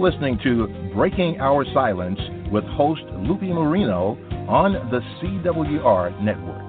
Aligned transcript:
Listening 0.00 0.38
to 0.44 0.66
Breaking 0.94 1.38
Our 1.40 1.62
Silence 1.74 2.18
with 2.50 2.64
host 2.64 3.02
Lupe 3.18 3.42
Moreno 3.42 4.16
on 4.48 4.72
the 4.90 5.00
CWR 5.20 6.22
Network. 6.22 6.64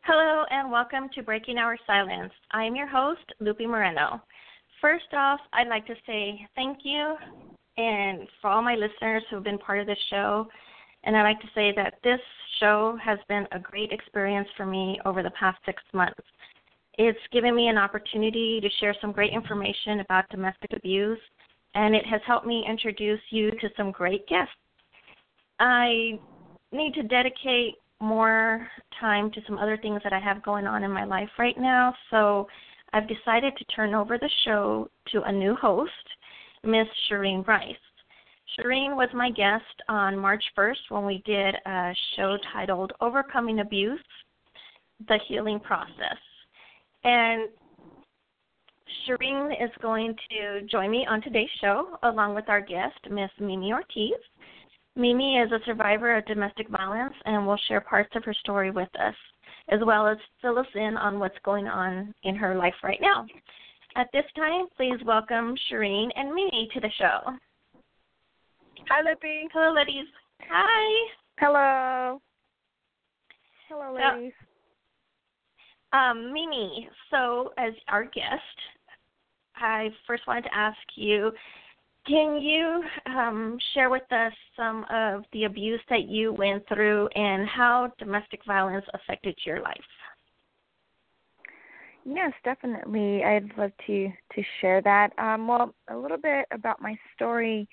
Hello 0.00 0.44
and 0.50 0.72
welcome 0.72 1.10
to 1.14 1.22
Breaking 1.22 1.58
Our 1.58 1.76
Silence. 1.86 2.32
I 2.52 2.64
am 2.64 2.74
your 2.74 2.86
host, 2.86 3.20
Lupe 3.38 3.60
Moreno. 3.60 4.22
First 4.80 5.12
off, 5.12 5.40
I'd 5.52 5.68
like 5.68 5.86
to 5.88 5.94
say 6.06 6.40
thank 6.54 6.78
you 6.82 7.14
and 7.76 8.26
for 8.40 8.48
all 8.48 8.62
my 8.62 8.76
listeners 8.76 9.22
who 9.28 9.36
have 9.36 9.44
been 9.44 9.58
part 9.58 9.78
of 9.78 9.86
this 9.86 9.98
show. 10.08 10.48
And 11.04 11.14
I'd 11.14 11.22
like 11.24 11.40
to 11.40 11.48
say 11.54 11.74
that 11.76 11.98
this 12.02 12.20
show 12.60 12.96
has 13.04 13.18
been 13.28 13.46
a 13.52 13.58
great 13.58 13.92
experience 13.92 14.48
for 14.56 14.64
me 14.64 14.98
over 15.04 15.22
the 15.22 15.32
past 15.38 15.58
six 15.66 15.82
months. 15.92 16.18
It's 17.00 17.18
given 17.30 17.54
me 17.54 17.68
an 17.68 17.78
opportunity 17.78 18.60
to 18.60 18.68
share 18.80 18.94
some 19.00 19.12
great 19.12 19.32
information 19.32 20.00
about 20.00 20.28
domestic 20.30 20.72
abuse, 20.72 21.20
and 21.76 21.94
it 21.94 22.04
has 22.04 22.20
helped 22.26 22.44
me 22.44 22.66
introduce 22.68 23.20
you 23.30 23.52
to 23.52 23.68
some 23.76 23.92
great 23.92 24.26
guests. 24.26 24.52
I 25.60 26.18
need 26.72 26.94
to 26.94 27.04
dedicate 27.04 27.76
more 28.00 28.66
time 28.98 29.30
to 29.30 29.40
some 29.46 29.58
other 29.58 29.76
things 29.76 30.00
that 30.02 30.12
I 30.12 30.18
have 30.18 30.42
going 30.42 30.66
on 30.66 30.82
in 30.82 30.90
my 30.90 31.04
life 31.04 31.28
right 31.38 31.56
now, 31.56 31.94
so 32.10 32.48
I've 32.92 33.06
decided 33.06 33.56
to 33.56 33.64
turn 33.66 33.94
over 33.94 34.18
the 34.18 34.30
show 34.44 34.90
to 35.12 35.22
a 35.22 35.30
new 35.30 35.54
host, 35.54 35.92
Miss 36.64 36.88
Shireen 37.08 37.46
Rice. 37.46 37.76
Shireen 38.58 38.96
was 38.96 39.08
my 39.14 39.30
guest 39.30 39.64
on 39.88 40.18
March 40.18 40.42
1st 40.56 40.90
when 40.90 41.06
we 41.06 41.22
did 41.24 41.54
a 41.64 41.94
show 42.16 42.38
titled 42.52 42.92
Overcoming 43.00 43.60
Abuse 43.60 44.00
The 45.06 45.18
Healing 45.28 45.60
Process. 45.60 46.18
And 47.04 47.48
Shireen 49.06 49.52
is 49.52 49.70
going 49.80 50.14
to 50.30 50.62
join 50.66 50.90
me 50.90 51.06
on 51.08 51.22
today's 51.22 51.48
show 51.60 51.96
along 52.02 52.34
with 52.34 52.48
our 52.48 52.60
guest, 52.60 52.98
Miss 53.10 53.30
Mimi 53.40 53.72
Ortiz. 53.72 54.18
Mimi 54.96 55.38
is 55.38 55.52
a 55.52 55.64
survivor 55.64 56.16
of 56.16 56.26
domestic 56.26 56.68
violence 56.68 57.14
and 57.24 57.46
will 57.46 57.58
share 57.68 57.80
parts 57.80 58.10
of 58.16 58.24
her 58.24 58.34
story 58.34 58.70
with 58.70 58.88
us, 59.00 59.14
as 59.68 59.80
well 59.86 60.06
as 60.06 60.18
fill 60.42 60.58
us 60.58 60.66
in 60.74 60.96
on 60.96 61.18
what's 61.18 61.38
going 61.44 61.68
on 61.68 62.12
in 62.24 62.34
her 62.34 62.56
life 62.56 62.74
right 62.82 62.98
now. 63.00 63.24
At 63.96 64.08
this 64.12 64.24
time, 64.36 64.66
please 64.76 64.98
welcome 65.04 65.56
Shireen 65.70 66.08
and 66.16 66.34
Mimi 66.34 66.68
to 66.74 66.80
the 66.80 66.90
show. 66.98 67.20
Hi, 68.88 69.02
Lupe. 69.02 69.50
Hello, 69.52 69.72
ladies. 69.72 70.06
Hi. 70.50 71.10
Hello. 71.38 72.20
Hello, 73.68 73.94
ladies. 73.94 74.32
Um, 75.92 76.32
Mimi, 76.32 76.88
so 77.10 77.52
as 77.56 77.72
our 77.88 78.04
guest, 78.04 78.42
I 79.56 79.90
first 80.06 80.26
wanted 80.26 80.44
to 80.44 80.54
ask 80.54 80.78
you 80.94 81.32
can 82.06 82.40
you 82.40 82.82
um, 83.06 83.58
share 83.74 83.90
with 83.90 84.10
us 84.10 84.32
some 84.56 84.86
of 84.90 85.24
the 85.32 85.44
abuse 85.44 85.80
that 85.90 86.08
you 86.08 86.32
went 86.32 86.66
through 86.66 87.06
and 87.08 87.46
how 87.46 87.92
domestic 87.98 88.40
violence 88.46 88.86
affected 88.94 89.36
your 89.44 89.60
life? 89.60 89.76
Yes, 92.06 92.32
definitely. 92.44 93.22
I'd 93.22 93.50
love 93.58 93.72
to 93.86 94.08
to 94.08 94.42
share 94.60 94.80
that. 94.82 95.10
Um, 95.18 95.46
well, 95.46 95.74
a 95.90 95.96
little 95.96 96.16
bit 96.16 96.46
about 96.50 96.80
my 96.80 96.96
story 97.14 97.68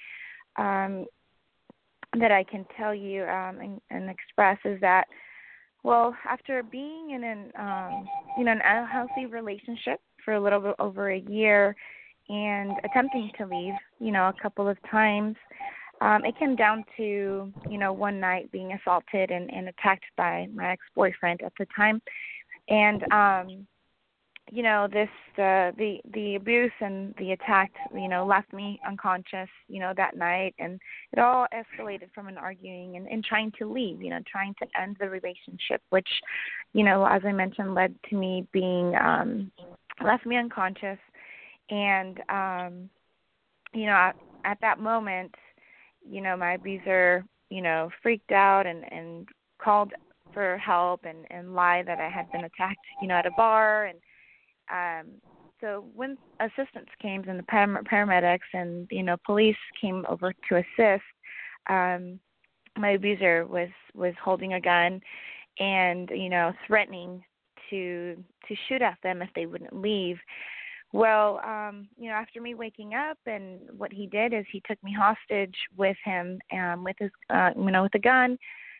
um, 0.57 1.05
that 2.19 2.31
I 2.31 2.43
can 2.43 2.65
tell 2.75 2.93
you 2.93 3.23
um, 3.23 3.59
and, 3.61 3.81
and 3.89 4.09
express 4.09 4.57
is 4.65 4.81
that 4.81 5.05
well, 5.85 6.15
after 6.27 6.63
being 6.63 7.11
in 7.11 7.23
an 7.23 7.51
um, 7.59 8.07
you 8.39 8.43
know 8.43 8.53
an 8.53 8.61
unhealthy 8.65 9.27
relationship 9.27 9.99
for 10.23 10.33
a 10.33 10.41
little 10.41 10.59
bit 10.59 10.75
over 10.79 11.11
a 11.11 11.19
year 11.19 11.75
and 12.27 12.71
attempting 12.83 13.29
to 13.37 13.45
leave, 13.45 13.75
you 13.99 14.11
know, 14.11 14.27
a 14.29 14.33
couple 14.41 14.67
of 14.67 14.77
times, 14.89 15.35
um, 16.01 16.25
it 16.25 16.33
came 16.39 16.55
down 16.55 16.83
to 16.97 17.53
you 17.69 17.77
know 17.77 17.93
one 17.93 18.19
night 18.19 18.51
being 18.51 18.73
assaulted 18.73 19.29
and, 19.29 19.53
and 19.53 19.69
attacked 19.69 20.05
by 20.17 20.47
my 20.55 20.71
ex-boyfriend 20.71 21.41
at 21.43 21.53
the 21.59 21.67
time, 21.75 22.01
and 22.67 23.03
um, 23.13 23.67
you 24.51 24.61
know 24.61 24.87
this 24.91 25.09
uh, 25.37 25.71
the 25.77 25.97
the 26.13 26.35
abuse 26.35 26.71
and 26.79 27.15
the 27.17 27.31
attack 27.31 27.71
you 27.93 28.07
know 28.07 28.25
left 28.25 28.53
me 28.53 28.79
unconscious 28.87 29.49
you 29.67 29.79
know 29.79 29.93
that 29.97 30.15
night. 30.15 30.53
And 30.59 30.79
it 31.11 31.19
all 31.19 31.47
escalated 31.53 32.11
from 32.13 32.27
an 32.27 32.37
arguing 32.37 32.95
and, 32.95 33.07
and 33.07 33.23
trying 33.23 33.51
to 33.59 33.71
leave 33.71 34.01
you 34.01 34.09
know 34.11 34.19
trying 34.31 34.53
to 34.61 34.67
end 34.79 34.97
the 34.99 35.09
relationship 35.09 35.81
which 35.89 36.07
you 36.73 36.83
know 36.83 37.05
as 37.05 37.21
i 37.25 37.31
mentioned 37.31 37.73
led 37.73 37.95
to 38.09 38.15
me 38.15 38.47
being 38.51 38.95
um 38.95 39.51
left 40.03 40.25
me 40.25 40.37
unconscious. 40.37 40.99
And 41.69 42.19
um 42.29 42.89
you 43.73 43.87
know 43.87 43.93
at, 43.93 44.15
at 44.43 44.59
that 44.61 44.79
moment 44.79 45.33
you 46.07 46.21
know 46.21 46.37
my 46.37 46.53
abuser 46.53 47.25
you 47.49 47.61
know 47.61 47.89
freaked 48.03 48.31
out 48.31 48.67
and 48.67 48.83
and 48.91 49.27
called 49.59 49.91
for 50.33 50.57
help 50.57 51.05
and 51.05 51.25
and 51.31 51.55
lied 51.55 51.87
that 51.87 51.99
i 51.99 52.09
had 52.09 52.31
been 52.31 52.43
attacked 52.43 52.85
you 53.01 53.07
know 53.07 53.15
at 53.15 53.25
a 53.25 53.31
bar 53.31 53.85
and 53.85 53.97
um, 54.71 55.07
so 55.61 55.85
when 55.95 56.17
assistance 56.39 56.89
came 57.01 57.23
and 57.27 57.39
the 57.39 57.43
param- 57.43 57.83
paramedics 57.87 58.39
and 58.53 58.87
you 58.91 59.03
know 59.03 59.17
police 59.25 59.55
came 59.79 60.05
over 60.09 60.33
to 60.49 60.55
assist, 60.57 61.03
um, 61.69 62.19
my 62.77 62.91
abuser 62.91 63.45
was 63.45 63.69
was 63.93 64.13
holding 64.23 64.53
a 64.53 64.61
gun 64.61 65.01
and 65.59 66.09
you 66.13 66.29
know 66.29 66.51
threatening 66.67 67.23
to 67.69 68.21
to 68.47 68.55
shoot 68.67 68.81
at 68.81 68.97
them 69.03 69.21
if 69.21 69.29
they 69.35 69.45
wouldn't 69.45 69.75
leave. 69.75 70.17
Well, 70.93 71.41
um, 71.43 71.89
you 71.97 72.09
know, 72.09 72.15
after 72.15 72.39
me 72.39 72.53
waking 72.53 72.93
up, 72.93 73.17
and 73.25 73.59
what 73.77 73.91
he 73.91 74.07
did 74.07 74.33
is 74.33 74.45
he 74.51 74.61
took 74.67 74.81
me 74.81 74.93
hostage 74.93 75.55
with 75.75 75.97
him, 76.05 76.39
um, 76.53 76.85
with 76.85 76.95
his, 76.99 77.11
uh, 77.29 77.49
you 77.57 77.71
know, 77.71 77.83
with 77.83 77.95
a 77.95 77.99
gun, 77.99 78.37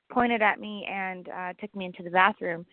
pointed 0.10 0.42
at 0.42 0.60
me, 0.60 0.88
and 0.90 1.28
uh, 1.28 1.54
took 1.60 1.76
me 1.76 1.86
into 1.86 2.04
the 2.04 2.10
bathroom 2.10 2.66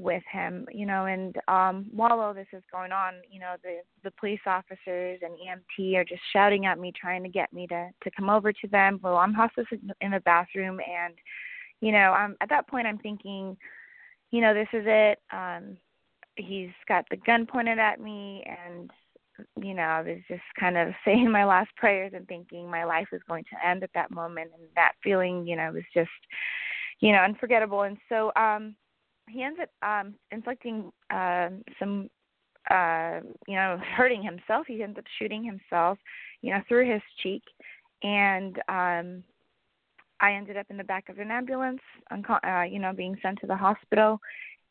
with 0.00 0.22
him, 0.30 0.66
you 0.72 0.86
know, 0.86 1.06
and 1.06 1.36
um 1.48 1.86
while 1.92 2.20
all 2.20 2.34
this 2.34 2.46
is 2.52 2.62
going 2.72 2.92
on, 2.92 3.14
you 3.30 3.40
know, 3.40 3.54
the 3.62 3.78
the 4.04 4.10
police 4.12 4.40
officers 4.46 5.20
and 5.22 5.32
EMT 5.34 5.96
are 5.96 6.04
just 6.04 6.22
shouting 6.32 6.66
at 6.66 6.78
me 6.78 6.92
trying 6.98 7.22
to 7.22 7.28
get 7.28 7.52
me 7.52 7.66
to 7.68 7.90
to 8.02 8.10
come 8.16 8.30
over 8.30 8.52
to 8.52 8.68
them. 8.68 9.00
Well, 9.02 9.16
I'm 9.16 9.34
hostage 9.34 9.66
in 10.00 10.10
the 10.10 10.20
bathroom 10.20 10.80
and 10.80 11.14
you 11.80 11.92
know, 11.92 12.12
I'm 12.12 12.36
at 12.40 12.48
that 12.50 12.68
point 12.68 12.86
I'm 12.86 12.98
thinking, 12.98 13.56
you 14.30 14.40
know, 14.40 14.54
this 14.54 14.68
is 14.72 14.84
it. 14.86 15.18
Um 15.32 15.76
he's 16.36 16.70
got 16.88 17.04
the 17.10 17.16
gun 17.16 17.46
pointed 17.46 17.78
at 17.78 18.00
me 18.00 18.44
and 18.46 18.90
you 19.62 19.74
know, 19.74 19.82
I 19.82 20.02
was 20.02 20.18
just 20.28 20.42
kind 20.58 20.76
of 20.76 20.88
saying 21.04 21.30
my 21.30 21.44
last 21.44 21.74
prayers 21.76 22.12
and 22.14 22.26
thinking 22.28 22.70
my 22.70 22.84
life 22.84 23.08
was 23.12 23.22
going 23.28 23.44
to 23.44 23.68
end 23.68 23.82
at 23.82 23.90
that 23.94 24.10
moment 24.10 24.50
and 24.54 24.68
that 24.76 24.92
feeling, 25.02 25.46
you 25.46 25.56
know, 25.56 25.72
was 25.72 25.84
just 25.94 26.10
you 27.00 27.12
know, 27.12 27.18
unforgettable. 27.18 27.82
And 27.82 27.96
so 28.08 28.30
um 28.36 28.74
he 29.30 29.42
ends 29.42 29.58
up 29.62 29.70
um 29.88 30.14
inflicting 30.30 30.92
uh, 31.10 31.50
some 31.78 32.08
uh 32.70 33.20
you 33.46 33.56
know 33.56 33.78
hurting 33.96 34.22
himself. 34.22 34.66
He 34.66 34.82
ends 34.82 34.98
up 34.98 35.04
shooting 35.18 35.44
himself 35.44 35.98
you 36.42 36.52
know 36.52 36.60
through 36.68 36.90
his 36.90 37.02
cheek. 37.22 37.42
And 38.02 38.56
um 38.68 39.22
i 40.22 40.32
ended 40.32 40.56
up 40.56 40.66
in 40.70 40.76
the 40.76 40.84
back 40.84 41.08
of 41.08 41.18
an 41.18 41.30
ambulance 41.30 41.80
uh 42.10 42.62
you 42.62 42.78
know 42.78 42.92
being 42.92 43.16
sent 43.22 43.38
to 43.40 43.46
the 43.46 43.56
hospital. 43.56 44.20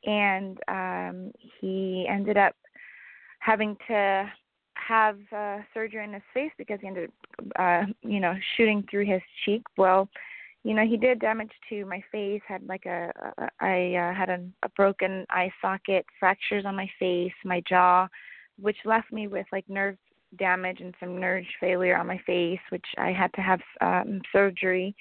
And 0.05 0.59
um 0.67 1.31
he 1.59 2.07
ended 2.09 2.37
up 2.37 2.55
having 3.39 3.75
to 3.87 4.29
have 4.75 5.17
uh 5.35 5.57
surgery 5.73 6.03
in 6.03 6.13
his 6.13 6.23
face 6.33 6.51
because 6.57 6.79
he 6.81 6.87
ended 6.87 7.11
up 7.39 7.45
uh 7.59 7.85
you 8.01 8.19
know 8.19 8.33
shooting 8.55 8.83
through 8.89 9.05
his 9.05 9.21
cheek. 9.45 9.63
Well 9.77 10.09
you 10.63 10.73
know 10.73 10.85
he 10.85 10.97
did 10.97 11.19
damage 11.19 11.51
to 11.69 11.85
my 11.85 12.01
face 12.11 12.41
had 12.47 12.61
like 12.67 12.85
a, 12.85 13.11
a 13.37 13.47
i 13.59 13.95
uh, 13.95 14.13
had 14.13 14.29
a, 14.29 14.39
a 14.63 14.69
broken 14.69 15.25
eye 15.29 15.51
socket 15.61 16.05
fractures 16.19 16.65
on 16.65 16.75
my 16.75 16.89
face 16.99 17.33
my 17.45 17.61
jaw 17.67 18.07
which 18.59 18.77
left 18.85 19.11
me 19.11 19.27
with 19.27 19.45
like 19.51 19.65
nerve 19.69 19.97
damage 20.37 20.79
and 20.79 20.93
some 20.99 21.19
nerve 21.19 21.43
failure 21.59 21.97
on 21.97 22.07
my 22.07 22.19
face 22.25 22.59
which 22.69 22.85
i 22.97 23.11
had 23.11 23.33
to 23.33 23.41
have 23.41 23.61
um 23.81 24.21
surgery. 24.31 24.95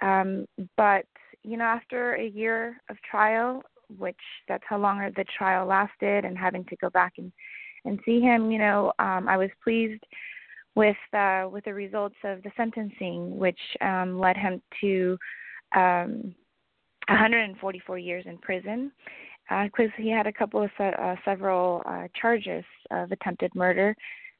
Um 0.00 0.46
but 0.76 1.04
you 1.42 1.56
know 1.56 1.64
after 1.64 2.14
a 2.14 2.26
year 2.26 2.76
of 2.88 2.96
trial 3.02 3.62
which 3.98 4.16
that's 4.48 4.64
how 4.66 4.78
long 4.78 4.98
the 5.16 5.24
trial 5.36 5.66
lasted 5.66 6.24
and 6.24 6.38
having 6.38 6.64
to 6.64 6.76
go 6.76 6.88
back 6.90 7.14
and 7.18 7.30
and 7.84 7.98
see 8.04 8.20
him 8.20 8.50
you 8.50 8.58
know 8.58 8.92
um 8.98 9.28
i 9.28 9.36
was 9.36 9.50
pleased 9.62 10.02
with 10.74 10.96
uh, 11.12 11.48
with 11.50 11.64
the 11.64 11.74
results 11.74 12.16
of 12.24 12.42
the 12.42 12.50
sentencing, 12.56 13.36
which 13.36 13.58
um, 13.80 14.18
led 14.18 14.36
him 14.36 14.62
to 14.80 15.18
um, 15.74 16.34
144 17.08 17.98
years 17.98 18.24
in 18.26 18.38
prison 18.38 18.90
because 19.64 19.90
uh, 19.98 20.02
he 20.02 20.10
had 20.10 20.26
a 20.26 20.32
couple 20.32 20.62
of 20.62 20.70
se- 20.78 20.94
uh, 20.98 21.16
several 21.24 21.82
uh, 21.86 22.06
charges 22.20 22.64
of 22.90 23.12
attempted 23.12 23.54
murder 23.54 23.94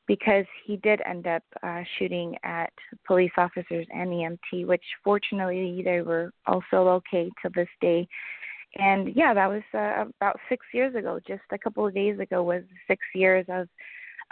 because 0.06 0.44
he 0.66 0.76
did 0.78 1.00
end 1.06 1.26
up 1.26 1.42
uh, 1.62 1.82
shooting 1.98 2.36
at 2.44 2.72
police 3.06 3.30
officers 3.36 3.86
and 3.94 4.10
EMT, 4.10 4.66
which 4.66 4.82
fortunately 5.04 5.82
they 5.84 6.02
were 6.02 6.32
also 6.46 6.88
okay 6.88 7.30
to 7.42 7.50
this 7.54 7.68
day. 7.80 8.06
And 8.76 9.14
yeah, 9.14 9.34
that 9.34 9.48
was 9.48 9.62
uh, 9.74 10.06
about 10.16 10.38
six 10.48 10.64
years 10.72 10.94
ago. 10.94 11.20
Just 11.26 11.42
a 11.52 11.58
couple 11.58 11.86
of 11.86 11.94
days 11.94 12.18
ago 12.18 12.42
was 12.42 12.62
six 12.88 13.02
years 13.14 13.44
of 13.48 13.68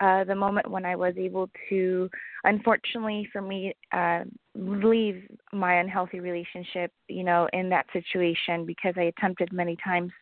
uh, 0.00 0.24
the 0.24 0.34
moment 0.34 0.70
when 0.70 0.84
I 0.84 0.96
was 0.96 1.14
able 1.16 1.50
to, 1.68 2.08
unfortunately 2.44 3.28
for 3.32 3.42
me, 3.42 3.74
uh, 3.92 4.24
leave 4.54 5.22
my 5.52 5.74
unhealthy 5.74 6.20
relationship, 6.20 6.92
you 7.08 7.22
know, 7.22 7.48
in 7.52 7.68
that 7.68 7.86
situation 7.92 8.64
because 8.64 8.94
I 8.96 9.12
attempted 9.16 9.52
many 9.52 9.76
times 9.84 10.12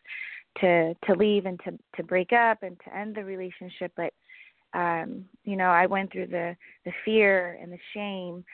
to 0.61 0.95
to 1.07 1.15
leave 1.15 1.47
and 1.47 1.61
to 1.65 1.79
to 1.97 2.03
break 2.03 2.33
up 2.33 2.63
and 2.63 2.79
to 2.85 2.97
end 2.97 3.15
the 3.15 3.25
relationship, 3.25 3.93
but 3.97 4.13
um, 4.75 5.25
you 5.45 5.57
know, 5.57 5.71
I 5.71 5.87
went 5.87 6.13
through 6.13 6.27
the 6.27 6.57
the 6.85 6.93
fear 7.05 7.59
and 7.63 7.73
the 7.73 7.79
shame 7.95 8.45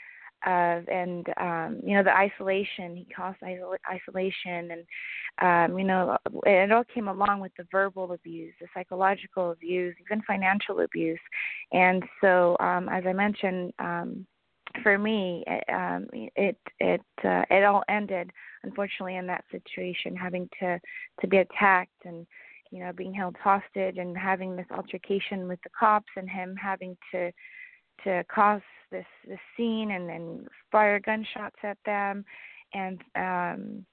of 0.47 0.89
and 0.89 1.27
um 1.41 1.81
you 1.85 1.97
know 1.97 2.03
the 2.03 2.17
isolation 2.17 2.97
he 2.97 3.07
caused 3.15 3.39
isol- 3.41 3.77
isolation 3.91 4.71
and 4.71 4.85
um 5.43 5.79
you 5.79 5.85
know 5.85 6.17
it 6.45 6.71
all 6.73 6.85
came 6.95 7.09
along 7.09 7.41
with 7.41 7.53
the 7.57 7.67
verbal 7.71 8.13
abuse 8.13 8.53
the 8.61 8.67
psychological 8.75 9.53
abuse 9.53 9.95
even 10.05 10.23
financial 10.23 10.81
abuse. 10.81 11.19
And 11.73 12.03
so 12.21 12.57
um 12.61 12.89
as 12.89 13.05
i 13.07 13.13
mentioned 13.13 13.73
um 13.79 14.27
for 14.83 14.99
me 14.99 15.45
it 15.47 15.65
um 15.73 16.07
it 16.13 16.57
it 16.81 17.03
uh, 17.25 17.45
it 17.51 17.65
all 17.65 17.85
ended 17.89 18.31
unfortunately 18.65 19.17
in 19.17 19.27
that 19.27 19.45
situation 19.51 20.17
having 20.17 20.49
to 20.61 20.81
to 21.21 21.27
be 21.27 21.39
attacked 21.39 22.05
and 22.05 22.27
you 22.71 22.81
know 22.81 22.93
being 22.93 23.15
held 23.15 23.37
hostage 23.37 23.99
and 23.99 24.17
having 24.17 24.57
this 24.57 24.67
altercation 24.71 25.47
with 25.47 25.61
the 25.63 25.71
cops 25.79 26.11
and 26.17 26.29
him 26.29 26.57
having 26.57 26.97
to 27.13 27.31
to 28.03 28.25
cause 28.35 28.61
this 28.95 29.07
this 29.29 29.41
scene 29.57 29.91
and 29.91 30.09
then 30.09 30.47
fire 30.71 31.01
gunshots 31.01 31.57
at 31.63 31.79
them. 31.85 32.25
And 32.73 33.01
um 33.17 33.87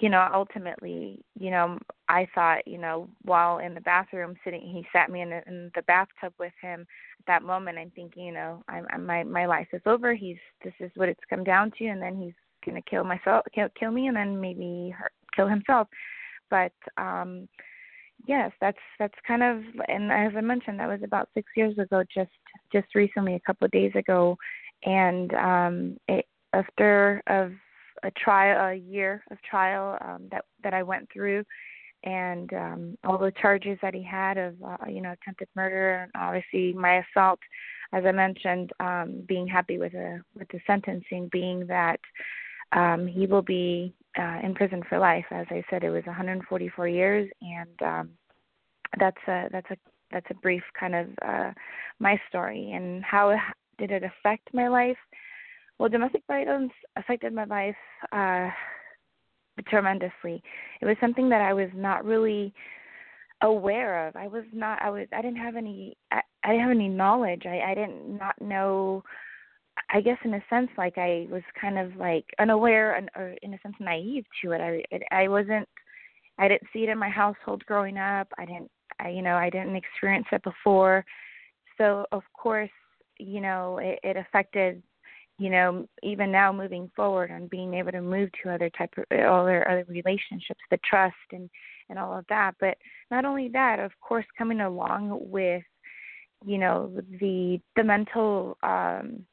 you 0.00 0.10
know 0.10 0.28
ultimately 0.34 1.18
you 1.38 1.50
know 1.50 1.78
i 2.10 2.28
thought 2.34 2.66
you 2.66 2.76
know 2.76 3.08
while 3.22 3.56
in 3.58 3.72
the 3.72 3.80
bathroom 3.80 4.34
sitting 4.44 4.60
he 4.60 4.86
sat 4.92 5.10
me 5.10 5.22
in 5.22 5.30
the, 5.30 5.40
in 5.46 5.70
the 5.74 5.82
bathtub 5.82 6.34
with 6.38 6.52
him 6.60 6.82
at 6.82 7.26
that 7.26 7.42
moment. 7.42 7.78
I'm 7.78 7.90
thinking 7.90 8.26
you 8.26 8.32
know 8.32 8.62
i'm, 8.68 8.86
I'm 8.90 9.06
my 9.06 9.24
my 9.24 9.46
life 9.46 9.68
is 9.72 9.82
over. 9.86 10.14
He's 10.14 10.36
this 10.62 10.74
is 10.80 10.90
what 10.96 11.08
it's 11.08 11.20
come 11.30 11.44
down 11.44 11.72
to. 11.78 11.86
And 11.86 12.02
then 12.02 12.16
he's 12.20 12.34
going 12.64 12.80
to 12.80 12.90
kill 12.90 13.04
myself 13.04 13.46
kill 13.54 13.68
kill 13.78 13.92
me 13.92 14.08
and 14.08 14.16
then 14.16 14.40
maybe 14.40 14.94
kill 15.34 15.48
himself. 15.48 15.88
But 16.50 16.72
um 16.96 17.48
yes, 18.26 18.52
that's 18.60 18.78
that's 18.98 19.14
kind 19.26 19.42
of 19.42 19.62
and 19.88 20.12
as 20.12 20.32
I 20.36 20.40
mentioned, 20.40 20.80
that 20.80 20.88
was 20.88 21.02
about 21.02 21.28
six 21.34 21.48
years 21.56 21.76
ago, 21.78 22.02
just 22.12 22.30
just 22.72 22.94
recently, 22.94 23.34
a 23.34 23.40
couple 23.40 23.64
of 23.64 23.70
days 23.70 23.92
ago, 23.94 24.36
and 24.84 25.34
um, 25.34 25.96
it, 26.08 26.26
after 26.52 27.22
of 27.26 27.52
a 28.02 28.10
trial, 28.12 28.72
a 28.72 28.74
year 28.74 29.22
of 29.30 29.38
trial 29.42 29.98
um, 30.00 30.28
that 30.30 30.44
that 30.62 30.74
I 30.74 30.82
went 30.82 31.08
through, 31.12 31.44
and 32.04 32.52
um, 32.52 32.98
all 33.04 33.18
the 33.18 33.32
charges 33.40 33.78
that 33.82 33.94
he 33.94 34.02
had 34.02 34.38
of 34.38 34.54
uh, 34.62 34.76
you 34.88 35.00
know 35.00 35.12
attempted 35.12 35.48
murder 35.54 36.02
and 36.02 36.12
obviously 36.14 36.72
my 36.72 37.02
assault, 37.04 37.40
as 37.92 38.04
I 38.04 38.12
mentioned, 38.12 38.72
um, 38.80 39.24
being 39.26 39.46
happy 39.46 39.78
with 39.78 39.92
the 39.92 40.20
with 40.34 40.48
the 40.48 40.60
sentencing 40.66 41.28
being 41.32 41.66
that 41.66 42.00
um, 42.72 43.06
he 43.06 43.26
will 43.26 43.42
be 43.42 43.94
uh, 44.18 44.38
in 44.42 44.54
prison 44.54 44.82
for 44.88 44.98
life. 44.98 45.24
As 45.30 45.46
I 45.50 45.62
said, 45.70 45.84
it 45.84 45.90
was 45.90 46.04
144 46.06 46.88
years, 46.88 47.30
and 47.40 47.82
um, 47.82 48.10
that's 48.98 49.16
a 49.26 49.48
that's 49.50 49.70
a 49.70 49.76
that's 50.10 50.26
a 50.30 50.34
brief 50.34 50.62
kind 50.78 50.94
of 50.94 51.06
uh, 51.22 51.50
my 51.98 52.18
story 52.28 52.72
and 52.72 53.04
how 53.04 53.34
did 53.78 53.90
it 53.90 54.02
affect 54.02 54.52
my 54.52 54.68
life. 54.68 54.96
Well, 55.78 55.88
domestic 55.88 56.22
violence 56.26 56.72
affected 56.96 57.32
my 57.32 57.44
life 57.44 57.76
uh, 58.12 58.48
tremendously. 59.68 60.42
It 60.80 60.86
was 60.86 60.96
something 61.00 61.28
that 61.28 61.40
I 61.40 61.52
was 61.52 61.68
not 61.74 62.04
really 62.04 62.52
aware 63.42 64.08
of. 64.08 64.16
I 64.16 64.26
was 64.26 64.44
not. 64.52 64.82
I 64.82 64.90
was. 64.90 65.06
I 65.12 65.22
didn't 65.22 65.38
have 65.38 65.56
any. 65.56 65.96
I, 66.10 66.20
I 66.44 66.48
didn't 66.48 66.62
have 66.62 66.70
any 66.70 66.88
knowledge. 66.88 67.42
I, 67.46 67.70
I 67.70 67.74
didn't 67.74 68.18
not 68.18 68.40
know 68.40 69.04
I 69.90 70.00
guess 70.00 70.18
in 70.24 70.34
a 70.34 70.44
sense 70.50 70.70
like 70.76 70.98
I 70.98 71.26
was 71.30 71.42
kind 71.60 71.78
of 71.78 71.96
like 71.96 72.24
unaware 72.38 72.94
and 72.94 73.10
or 73.16 73.34
in 73.42 73.54
a 73.54 73.58
sense 73.60 73.76
naive 73.80 74.24
to 74.42 74.52
it. 74.52 74.60
I 74.60 74.82
it, 74.94 75.02
I 75.10 75.28
wasn't 75.28 75.68
I 76.38 76.48
didn't 76.48 76.68
see 76.72 76.84
it 76.84 76.88
in 76.88 76.98
my 76.98 77.08
household 77.08 77.64
growing 77.66 77.98
up. 77.98 78.28
I 78.38 78.44
didn't 78.44 78.70
I 79.00 79.10
you 79.10 79.22
know, 79.22 79.36
I 79.36 79.50
didn't 79.50 79.76
experience 79.76 80.26
it 80.32 80.42
before. 80.42 81.04
So 81.76 82.06
of 82.12 82.22
course, 82.32 82.70
you 83.18 83.40
know, 83.40 83.78
it, 83.78 83.98
it 84.02 84.16
affected 84.16 84.82
you 85.38 85.50
know, 85.50 85.86
even 86.02 86.32
now 86.32 86.52
moving 86.52 86.90
forward 86.96 87.30
on 87.30 87.46
being 87.46 87.72
able 87.74 87.92
to 87.92 88.02
move 88.02 88.28
to 88.42 88.50
other 88.52 88.70
type 88.70 88.92
of 88.96 89.04
other 89.12 89.68
other 89.68 89.84
relationships, 89.88 90.60
the 90.70 90.78
trust 90.88 91.14
and 91.32 91.48
and 91.88 91.98
all 91.98 92.18
of 92.18 92.26
that. 92.28 92.54
But 92.60 92.76
not 93.10 93.24
only 93.24 93.48
that, 93.50 93.78
of 93.78 93.92
course, 94.00 94.26
coming 94.36 94.60
along 94.60 95.18
with, 95.30 95.62
you 96.44 96.58
know, 96.58 96.92
the 97.20 97.60
the 97.76 97.84
mental 97.84 98.58
um 98.62 99.24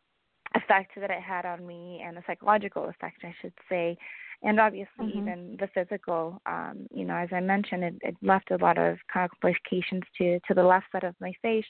effect 0.65 0.91
that 0.99 1.11
it 1.11 1.21
had 1.21 1.45
on 1.45 1.65
me 1.65 2.03
and 2.05 2.17
the 2.17 2.23
psychological 2.27 2.85
effect 2.89 3.17
I 3.23 3.33
should 3.41 3.53
say 3.69 3.97
and 4.43 4.59
obviously 4.59 5.07
mm-hmm. 5.07 5.19
even 5.19 5.57
the 5.59 5.67
physical 5.73 6.41
um 6.45 6.87
you 6.93 7.05
know 7.05 7.15
as 7.15 7.29
I 7.31 7.39
mentioned 7.39 7.83
it, 7.83 7.95
it 8.01 8.15
left 8.21 8.51
a 8.51 8.57
lot 8.57 8.77
of 8.77 8.97
complications 9.11 10.03
to 10.17 10.39
to 10.47 10.53
the 10.53 10.63
left 10.63 10.85
side 10.91 11.03
of 11.03 11.15
my 11.19 11.33
face 11.41 11.65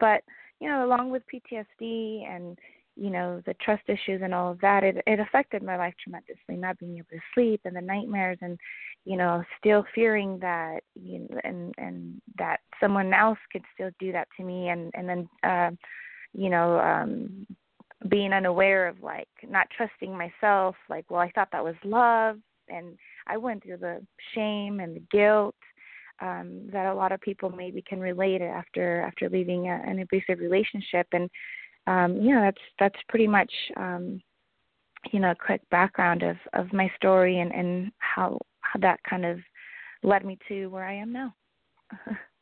but 0.00 0.22
you 0.60 0.68
know 0.68 0.86
along 0.86 1.10
with 1.10 1.22
PTSD 1.32 2.26
and 2.28 2.58
you 2.96 3.10
know 3.10 3.42
the 3.46 3.54
trust 3.54 3.82
issues 3.88 4.22
and 4.22 4.34
all 4.34 4.50
of 4.50 4.60
that 4.60 4.82
it 4.82 4.96
it 5.06 5.20
affected 5.20 5.62
my 5.62 5.76
life 5.76 5.94
tremendously 6.02 6.56
not 6.56 6.78
being 6.78 6.96
able 6.96 7.06
to 7.10 7.20
sleep 7.34 7.60
and 7.64 7.76
the 7.76 7.80
nightmares 7.80 8.38
and 8.40 8.58
you 9.04 9.16
know 9.16 9.42
still 9.58 9.84
fearing 9.94 10.38
that 10.40 10.80
you 10.94 11.20
know, 11.20 11.40
and 11.44 11.74
and 11.76 12.20
that 12.38 12.60
someone 12.80 13.12
else 13.12 13.38
could 13.52 13.62
still 13.74 13.90
do 14.00 14.12
that 14.12 14.28
to 14.36 14.42
me 14.42 14.68
and 14.68 14.90
and 14.94 15.08
then 15.08 15.28
uh 15.44 15.70
you 16.32 16.48
know 16.48 16.80
um 16.80 17.46
being 18.08 18.32
unaware 18.32 18.88
of 18.88 19.02
like 19.02 19.28
not 19.48 19.66
trusting 19.76 20.16
myself 20.16 20.74
like 20.88 21.10
well 21.10 21.20
i 21.20 21.30
thought 21.30 21.48
that 21.52 21.64
was 21.64 21.74
love 21.84 22.38
and 22.68 22.96
i 23.26 23.36
went 23.36 23.62
through 23.62 23.76
the 23.76 24.00
shame 24.34 24.80
and 24.80 24.96
the 24.96 25.02
guilt 25.10 25.54
um 26.20 26.68
that 26.72 26.86
a 26.86 26.94
lot 26.94 27.12
of 27.12 27.20
people 27.20 27.50
maybe 27.50 27.82
can 27.82 28.00
relate 28.00 28.40
after 28.40 29.02
after 29.02 29.28
leaving 29.28 29.68
a, 29.68 29.82
an 29.86 30.00
abusive 30.00 30.38
relationship. 30.38 31.06
And 31.12 31.30
um 31.86 32.22
know 32.34 32.42
that's 32.42 32.62
that's 32.78 33.02
pretty 33.08 33.26
much 33.26 33.52
um 33.76 34.20
you 35.12 35.20
know 35.20 35.30
a 35.30 35.34
quick 35.46 35.62
background 35.70 36.22
of 36.22 36.36
of 36.52 36.72
my 36.72 36.90
story 36.96 37.40
and 37.40 37.52
and 37.52 37.92
how 37.98 38.38
how 38.60 38.80
that 38.80 39.00
kind 39.08 39.24
of 39.24 39.38
led 40.02 40.24
me 40.24 40.38
to 40.48 40.66
where 40.66 40.84
i 40.84 40.94
am 40.94 41.12
now 41.12 41.34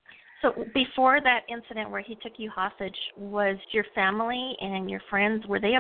So 0.44 0.66
before 0.74 1.22
that 1.22 1.40
incident 1.48 1.90
where 1.90 2.02
he 2.02 2.16
took 2.16 2.34
you 2.36 2.50
hostage, 2.50 2.96
was 3.16 3.56
your 3.72 3.84
family 3.94 4.54
and 4.60 4.90
your 4.90 5.00
friends 5.08 5.42
were 5.46 5.58
they 5.58 5.72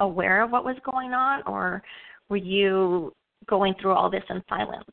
aware 0.00 0.42
of 0.42 0.50
what 0.50 0.64
was 0.64 0.74
going 0.84 1.12
on, 1.12 1.42
or 1.46 1.80
were 2.28 2.36
you 2.36 3.12
going 3.46 3.72
through 3.80 3.92
all 3.92 4.10
this 4.10 4.24
in 4.28 4.42
silence? 4.48 4.84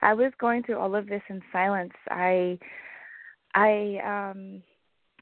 I 0.00 0.14
was 0.14 0.32
going 0.40 0.62
through 0.62 0.78
all 0.78 0.94
of 0.94 1.06
this 1.06 1.20
in 1.28 1.42
silence. 1.52 1.92
I, 2.08 2.58
I, 3.54 3.98
um, 4.02 4.62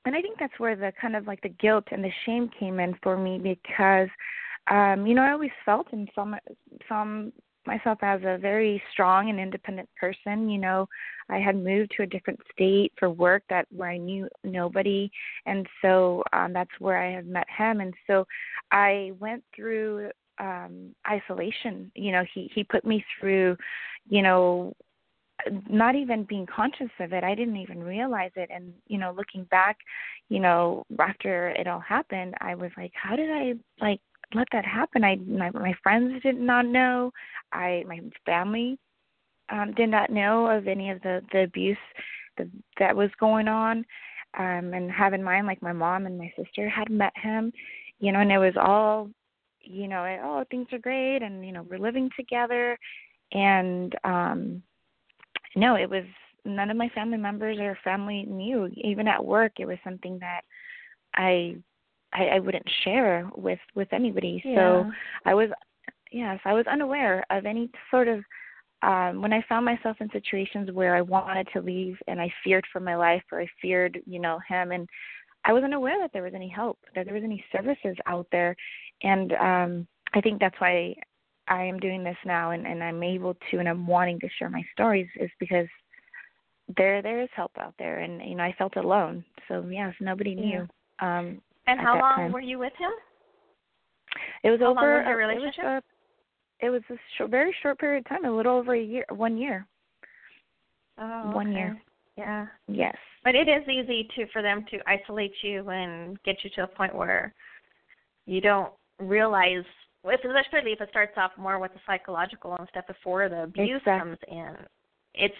and 0.05 0.15
I 0.15 0.23
think 0.23 0.39
that's 0.39 0.59
where 0.59 0.77
the 0.77 0.93
kind 1.01 1.17
of 1.17 1.27
like 1.27 1.41
the 1.43 1.49
guilt 1.49 1.85
and 1.91 2.05
the 2.05 2.13
shame 2.27 2.49
came 2.61 2.79
in 2.79 2.95
for 3.03 3.19
me 3.19 3.41
because, 3.43 4.09
um, 4.71 5.05
you 5.05 5.15
know, 5.15 5.23
I 5.23 5.33
always 5.33 5.51
felt 5.65 5.93
in 5.93 6.07
some 6.15 6.37
some 6.89 7.33
myself 7.67 7.99
as 8.03 8.21
a 8.25 8.39
very 8.39 8.83
strong 8.93 9.31
and 9.31 9.39
independent 9.39 9.89
person. 9.99 10.49
You 10.49 10.59
know, 10.59 10.89
I 11.29 11.39
had 11.39 11.57
moved 11.57 11.93
to 11.97 12.03
a 12.03 12.07
different 12.07 12.41
state 12.53 12.93
for 12.99 13.11
work 13.11 13.43
that 13.51 13.67
where 13.71 13.91
I 13.91 13.97
knew 13.97 14.29
nobody, 14.45 15.11
and 15.47 15.67
so 15.81 16.23
um, 16.33 16.53
that's 16.53 16.71
where 16.79 16.99
I 16.99 17.13
had 17.13 17.27
met 17.27 17.47
him. 17.57 17.81
And 17.81 17.95
so 18.07 18.27
I 18.71 19.13
went 19.19 19.43
through 19.55 20.11
um 20.39 20.95
isolation. 21.09 21.91
You 21.95 22.13
know, 22.13 22.25
he 22.35 22.51
he 22.55 22.65
put 22.65 22.85
me 22.85 23.05
through, 23.19 23.57
you 24.09 24.23
know, 24.23 24.73
not 25.69 25.95
even 25.95 26.25
being 26.25 26.47
conscious 26.47 26.91
of 27.01 27.13
it. 27.13 27.25
I 27.25 27.35
didn't 27.35 27.57
even 27.57 27.83
realize 27.83 28.31
it. 28.37 28.51
And 28.53 28.73
you 28.87 28.99
know, 28.99 29.13
looking 29.17 29.45
back, 29.45 29.79
you 30.29 30.41
know, 30.41 30.85
after 30.99 31.51
it 31.51 31.67
all 31.67 31.81
happened, 31.81 32.35
I 32.41 32.55
was 32.55 32.71
like, 32.77 32.93
how 32.95 33.17
did 33.17 33.31
I 33.31 33.55
like 33.81 34.01
let 34.35 34.49
that 34.53 34.65
happen. 34.65 35.05
I 35.05 35.17
my 35.17 35.51
my 35.51 35.75
friends 35.83 36.23
did 36.23 36.39
not 36.39 36.67
know. 36.67 37.13
I 37.53 37.85
my 37.87 38.01
family 38.25 38.79
um 39.51 39.73
did 39.75 39.89
not 39.89 40.11
know 40.11 40.47
of 40.47 40.67
any 40.67 40.91
of 40.91 41.01
the 41.03 41.23
the 41.33 41.45
abuse 41.45 41.77
that 42.39 42.49
that 42.79 42.97
was 42.97 43.11
going 43.19 43.49
on. 43.49 43.85
Um 44.39 44.73
and 44.75 44.91
have 44.91 45.13
in 45.15 45.23
mind 45.23 45.47
like 45.47 45.63
my 45.63 45.73
mom 45.73 46.07
and 46.07 46.19
my 46.19 46.33
sister 46.37 46.69
had 46.69 46.91
met 46.91 47.13
him, 47.17 47.53
you 48.01 48.13
know, 48.13 48.21
and 48.21 48.33
it 48.33 48.39
was 48.39 48.55
all 48.61 49.11
you 49.61 49.89
know, 49.89 50.05
oh 50.25 50.45
things 50.51 50.69
are 50.73 50.79
great 50.79 51.23
and 51.23 51.45
you 51.45 51.53
know, 51.53 51.67
we're 51.69 51.79
living 51.79 52.11
together 52.17 52.79
and 53.33 53.95
um 54.05 54.63
no, 55.55 55.77
it 55.77 55.89
was 55.89 56.05
none 56.45 56.71
of 56.71 56.77
my 56.77 56.89
family 56.91 57.19
members 57.19 57.59
or 57.61 57.79
family 57.85 58.25
knew. 58.25 58.69
Even 58.77 59.07
at 59.09 59.25
work 59.25 59.53
it 59.59 59.67
was 59.67 59.79
something 59.85 60.19
that 60.21 60.43
I 61.15 61.57
I, 62.13 62.27
I 62.27 62.39
wouldn't 62.39 62.69
share 62.85 63.29
with 63.37 63.59
with 63.75 63.89
anybody. 63.93 64.43
Yeah. 64.45 64.55
So 64.57 64.91
I 65.25 65.35
was 65.35 65.51
yes, 66.11 66.39
I 66.45 66.53
was 66.53 66.67
unaware 66.67 67.25
of 67.31 67.47
any 67.47 67.71
sort 67.91 68.09
of 68.09 68.23
um 68.83 69.23
when 69.23 69.33
I 69.33 69.45
found 69.49 69.65
myself 69.65 69.97
in 70.01 70.11
situations 70.13 70.71
where 70.73 70.95
I 70.95 71.01
wanted 71.01 71.49
to 71.53 71.61
leave 71.61 71.97
and 72.07 72.21
I 72.21 72.33
feared 72.45 72.65
for 72.73 72.81
my 72.81 72.97
life 72.97 73.23
or 73.33 73.41
I 73.41 73.49
feared, 73.61 74.01
you 74.07 74.21
know, 74.21 74.39
him 74.49 74.73
and 74.73 74.89
I 75.45 75.53
wasn't 75.53 75.75
aware 75.75 75.99
that 76.01 76.13
there 76.13 76.23
was 76.23 76.35
any 76.35 76.49
help, 76.49 76.79
that 76.95 77.05
there 77.05 77.15
was 77.15 77.25
any 77.25 77.45
services 77.51 77.97
out 78.07 78.27
there. 78.31 78.55
And 79.03 79.33
um 79.35 79.87
I 80.15 80.21
think 80.21 80.41
that's 80.41 80.61
why 80.61 80.95
I 81.49 81.65
am 81.65 81.81
doing 81.81 82.05
this 82.05 82.17
now 82.25 82.51
and, 82.51 82.67
and 82.67 82.85
I'm 82.85 83.03
able 83.03 83.35
to 83.51 83.59
and 83.59 83.69
I'm 83.69 83.87
wanting 83.87 84.21
to 84.21 84.29
share 84.39 84.51
my 84.51 84.63
stories 84.73 85.09
is 85.19 85.31
because 85.41 85.67
there 86.77 87.03
there 87.03 87.21
is 87.23 87.29
help 87.35 87.53
out 87.59 87.75
there 87.79 88.01
and 88.01 88.23
you 88.23 88.35
know, 88.35 88.45
I 88.45 88.55
felt 88.59 88.77
alone. 88.77 89.25
So 89.49 89.67
yes, 89.71 89.95
nobody 90.01 90.35
knew. 90.35 90.69
Yeah. 91.01 91.19
Um 91.19 91.41
and 91.67 91.81
how 91.81 91.99
long 91.99 92.17
time. 92.17 92.33
were 92.33 92.41
you 92.41 92.59
with 92.59 92.73
him? 92.79 92.91
It 94.45 94.51
was 94.51 94.61
how 94.61 94.71
over 94.71 94.81
long 94.81 94.99
was 94.99 95.05
your 95.09 95.17
relationship? 95.17 95.65
It 95.65 95.65
was, 95.65 95.83
a, 96.61 96.67
it 96.67 96.71
was 96.71 96.83
a 96.91 96.97
short, 97.17 97.31
very 97.31 97.55
short 97.63 97.79
period 97.79 98.05
of 98.05 98.09
time, 98.09 98.25
a 98.25 98.37
little 98.37 98.57
over 98.57 98.75
a 98.75 98.83
year, 98.83 99.05
one 99.11 99.37
year. 99.37 99.67
Oh, 100.99 101.31
one 101.33 101.49
okay. 101.49 101.57
year. 101.57 101.83
Yeah. 102.17 102.47
Yes. 102.69 102.97
But 103.25 103.35
it 103.35 103.49
is 103.49 103.67
easy 103.69 104.09
to 104.17 104.27
for 104.33 104.43
them 104.43 104.65
to 104.71 104.79
isolate 104.87 105.33
you 105.43 105.69
and 105.71 106.23
get 106.25 106.37
you 106.43 106.51
to 106.57 106.65
a 106.65 106.67
point 106.67 106.95
where 106.95 107.35
you 108.27 108.41
don't 108.41 108.73
realize 108.99 109.65
if 110.05 110.21
especially 110.25 110.73
if 110.73 110.81
it 110.81 110.89
starts 110.91 111.13
off 111.17 111.31
more 111.39 111.59
with 111.59 111.73
the 111.73 111.81
psychological 111.87 112.57
and 112.59 112.69
stuff 112.69 112.87
before 112.87 113.29
the 113.29 113.45
abuse 113.45 113.81
exactly. 113.81 113.99
comes 113.99 114.19
in. 114.29 114.57
It's 115.15 115.35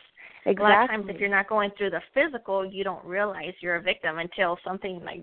exactly. 0.47 0.65
a 0.65 0.69
lot 0.69 0.83
of 0.85 0.91
times 0.91 1.07
if 1.09 1.21
you're 1.21 1.29
not 1.29 1.49
going 1.49 1.71
through 1.77 1.91
the 1.91 2.01
physical, 2.15 2.65
you 2.65 2.85
don't 2.85 3.05
realize 3.05 3.53
you're 3.61 3.77
a 3.77 3.83
victim 3.83 4.19
until 4.19 4.59
something 4.65 5.03
like 5.05 5.23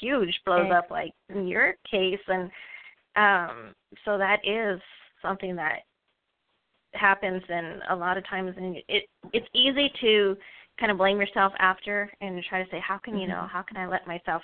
huge 0.00 0.40
blows 0.44 0.66
Okay. 0.66 0.70
up, 0.72 0.90
like 0.90 1.12
in 1.28 1.46
your 1.46 1.74
case, 1.90 2.20
and 2.28 2.50
um, 3.16 3.74
so 4.04 4.18
that 4.18 4.40
is 4.44 4.80
something 5.22 5.54
that 5.56 5.80
happens, 6.94 7.42
and 7.48 7.82
a 7.90 7.96
lot 7.96 8.16
of 8.16 8.26
times, 8.28 8.54
and 8.56 8.76
it 8.88 9.04
it's 9.32 9.48
easy 9.54 9.90
to 10.00 10.36
kind 10.78 10.90
of 10.90 10.98
blame 10.98 11.20
yourself 11.20 11.52
after 11.58 12.12
and 12.20 12.42
try 12.48 12.62
to 12.62 12.70
say, 12.70 12.80
how 12.80 12.98
can 12.98 13.16
you 13.18 13.28
know, 13.28 13.46
how 13.50 13.62
can 13.62 13.76
I 13.76 13.86
let 13.86 14.06
myself, 14.06 14.42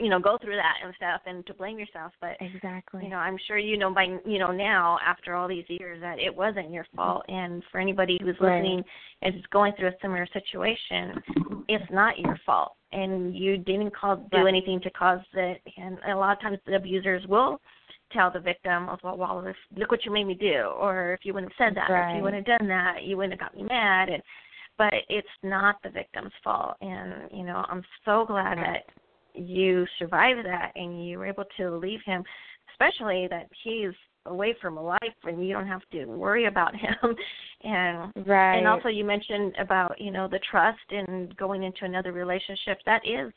you 0.00 0.08
know, 0.08 0.18
go 0.18 0.36
through 0.42 0.56
that 0.56 0.76
and 0.84 0.92
stuff, 0.96 1.20
and 1.26 1.46
to 1.46 1.54
blame 1.54 1.78
yourself, 1.78 2.12
but 2.20 2.36
Exactly. 2.40 3.04
you 3.04 3.10
know 3.10 3.16
i'm 3.18 3.38
sure 3.46 3.58
you 3.58 3.76
know 3.76 3.92
by 3.92 4.04
you 4.24 4.38
know 4.38 4.50
now 4.50 4.98
after 5.04 5.34
all 5.34 5.46
these 5.48 5.64
years 5.68 6.00
that 6.00 6.18
it 6.18 6.34
wasn't 6.34 6.70
your 6.70 6.84
mm-hmm. 6.84 6.96
fault. 6.96 7.24
And 7.28 7.62
for 7.70 7.80
anybody 7.80 8.18
who's 8.20 8.36
Right. 8.40 8.56
listening 8.56 8.84
and 9.22 9.34
is 9.34 9.46
going 9.52 9.72
through 9.74 9.88
a 9.88 9.98
similar 10.02 10.26
situation 10.32 11.22
it's 11.68 11.90
not 11.90 12.18
your 12.18 12.38
fault. 12.46 12.72
And 12.92 13.34
you 13.36 13.58
didn't 13.58 13.94
cause 13.94 14.18
do 14.30 14.38
Right. 14.38 14.48
anything 14.48 14.80
to 14.80 14.90
cause 14.90 15.20
it. 15.34 15.60
And 15.76 15.98
a 16.06 16.14
lot 16.14 16.36
of 16.36 16.40
times 16.40 16.58
the 16.66 16.76
abusers 16.76 17.26
will 17.26 17.60
tell 18.12 18.30
the 18.30 18.40
victim 18.40 18.88
of 18.88 19.00
well, 19.02 19.16
well 19.16 19.46
if, 19.46 19.56
look 19.76 19.90
what 19.90 20.04
you 20.04 20.12
made 20.12 20.24
me 20.24 20.34
do 20.34 20.66
or 20.78 21.12
if 21.14 21.24
you 21.24 21.34
wouldn't 21.34 21.52
have 21.52 21.68
said 21.68 21.76
that 21.76 21.90
or 21.90 22.08
if 22.08 22.16
you 22.16 22.22
wouldn't 22.22 22.46
have 22.46 22.58
done 22.58 22.68
that 22.68 23.02
you 23.02 23.16
wouldn't 23.16 23.40
have 23.40 23.52
got 23.52 23.56
me 23.56 23.64
mad. 23.68 24.08
And 24.08 24.22
but 24.78 24.92
it's 25.08 25.28
not 25.42 25.76
the 25.82 25.90
victim's 25.90 26.32
fault. 26.44 26.76
And 26.80 27.30
you 27.32 27.44
know 27.44 27.64
i'm 27.68 27.84
so 28.04 28.24
glad 28.26 28.58
that 28.58 28.84
you 29.36 29.86
survived 29.98 30.44
that 30.44 30.72
and 30.74 31.06
you 31.06 31.18
were 31.18 31.26
able 31.26 31.44
to 31.56 31.76
leave 31.76 32.00
him 32.04 32.22
especially 32.72 33.26
that 33.28 33.48
he's 33.62 33.94
away 34.26 34.54
from 34.60 34.76
life 34.76 35.00
and 35.24 35.46
you 35.46 35.52
don't 35.52 35.66
have 35.66 35.82
to 35.92 36.04
worry 36.06 36.46
about 36.46 36.74
him 36.76 37.16
and 37.62 38.12
right. 38.26 38.56
and 38.56 38.66
also 38.66 38.88
you 38.88 39.04
mentioned 39.04 39.54
about 39.58 40.00
you 40.00 40.10
know 40.10 40.28
the 40.28 40.40
trust 40.50 40.78
and 40.90 41.36
going 41.36 41.62
into 41.62 41.84
another 41.84 42.12
relationship 42.12 42.78
that 42.84 43.02
is 43.06 43.32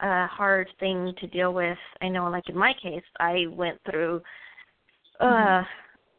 a 0.00 0.26
hard 0.26 0.68
thing 0.78 1.12
to 1.20 1.26
deal 1.28 1.52
with 1.52 1.78
i 2.02 2.08
know 2.08 2.28
like 2.30 2.48
in 2.48 2.56
my 2.56 2.72
case 2.82 3.02
i 3.18 3.44
went 3.50 3.78
through 3.90 4.20
a 5.20 5.24
Mhm. 5.24 5.66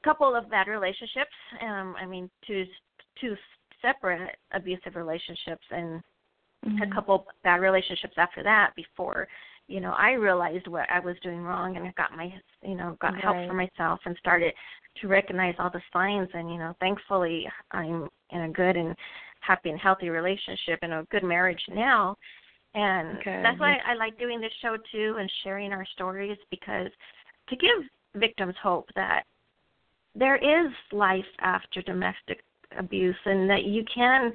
couple 0.03 0.35
of 0.35 0.49
bad 0.49 0.67
relationships 0.67 1.31
um 1.61 1.95
i 1.99 2.05
mean 2.05 2.29
two 2.45 2.65
two 3.19 3.35
separate 3.81 4.35
abusive 4.51 4.95
relationships 4.95 5.65
and 5.71 6.01
Mhm. 6.65 6.89
a 6.89 6.93
couple 6.93 7.27
bad 7.43 7.61
relationships 7.61 8.13
after 8.17 8.43
that 8.43 8.71
before 8.75 9.27
you 9.67 9.79
know 9.79 9.93
i 9.97 10.11
realized 10.11 10.67
what 10.67 10.89
i 10.89 10.99
was 10.99 11.15
doing 11.23 11.41
wrong 11.41 11.75
and 11.75 11.87
i 11.87 11.93
got 11.97 12.15
my 12.15 12.31
you 12.61 12.75
know 12.75 12.95
got 13.01 13.19
help 13.19 13.37
for 13.47 13.53
myself 13.53 13.99
and 14.05 14.15
started 14.17 14.53
to 14.99 15.07
recognize 15.07 15.55
all 15.57 15.71
the 15.71 15.81
signs 15.91 16.29
and 16.33 16.51
you 16.51 16.57
know 16.57 16.75
thankfully 16.79 17.47
i'm 17.71 18.07
in 18.29 18.41
a 18.41 18.49
good 18.49 18.77
and 18.77 18.95
happy 19.39 19.69
and 19.69 19.79
healthy 19.79 20.09
relationship 20.09 20.77
and 20.83 20.93
a 20.93 21.07
good 21.09 21.23
marriage 21.23 21.63
now 21.69 22.15
and 22.75 23.17
Good. 23.23 23.43
that's 23.43 23.59
why 23.59 23.77
i 23.85 23.95
like 23.95 24.17
doing 24.19 24.39
this 24.39 24.53
show 24.61 24.77
too 24.91 25.15
and 25.19 25.31
sharing 25.43 25.71
our 25.71 25.85
stories 25.93 26.37
because 26.51 26.91
to 27.49 27.55
give 27.55 27.83
victims 28.15 28.55
hope 28.61 28.87
that 28.95 29.23
there 30.13 30.35
is 30.35 30.71
life 30.91 31.25
after 31.39 31.81
domestic 31.81 32.43
abuse 32.77 33.15
and 33.25 33.49
that 33.49 33.63
you 33.63 33.83
can 33.93 34.31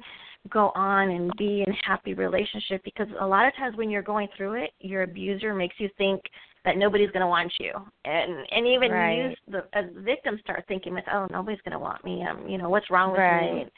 go 0.49 0.71
on 0.75 1.09
and 1.11 1.31
be 1.37 1.63
in 1.65 1.73
a 1.73 1.77
happy 1.85 2.13
relationship 2.13 2.81
because 2.83 3.07
a 3.19 3.25
lot 3.25 3.45
of 3.47 3.55
times 3.55 3.75
when 3.77 3.89
you're 3.89 4.01
going 4.01 4.27
through 4.35 4.53
it 4.53 4.71
your 4.79 5.03
abuser 5.03 5.53
makes 5.53 5.75
you 5.79 5.89
think 5.97 6.21
that 6.65 6.77
nobody's 6.77 7.11
going 7.11 7.21
to 7.21 7.27
want 7.27 7.51
you 7.59 7.71
and 8.05 8.45
and 8.51 8.67
even 8.67 8.91
Right. 8.91 9.35
you 9.47 9.51
the 9.51 9.63
as 9.73 9.85
victims 9.97 10.39
start 10.41 10.63
thinking 10.67 10.93
with 10.93 11.05
oh 11.11 11.27
nobody's 11.31 11.61
going 11.61 11.73
to 11.73 11.79
want 11.79 12.03
me 12.03 12.25
um 12.25 12.47
you 12.47 12.57
know 12.57 12.69
what's 12.69 12.89
wrong 12.89 13.11
with 13.11 13.19
Right. 13.19 13.65
me 13.65 13.71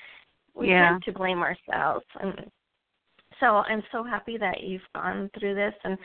we 0.56 0.68
Yeah. 0.70 0.92
tend 0.92 1.04
to 1.04 1.12
blame 1.12 1.40
ourselves 1.40 2.06
and 2.22 2.50
so 3.40 3.58
i'm 3.68 3.84
so 3.92 4.04
happy 4.04 4.38
that 4.38 4.64
you've 4.64 4.82
gone 4.96 5.30
through 5.40 5.56
this 5.56 5.74
and 5.84 5.98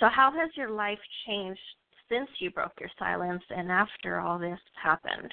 so 0.00 0.08
how 0.08 0.30
has 0.32 0.50
your 0.56 0.70
life 0.70 0.98
changed 1.26 1.60
since 2.08 2.28
you 2.38 2.50
broke 2.50 2.72
your 2.80 2.90
silence 2.98 3.42
and 3.50 3.70
after 3.70 4.20
all 4.20 4.38
this 4.38 4.58
happened 4.82 5.32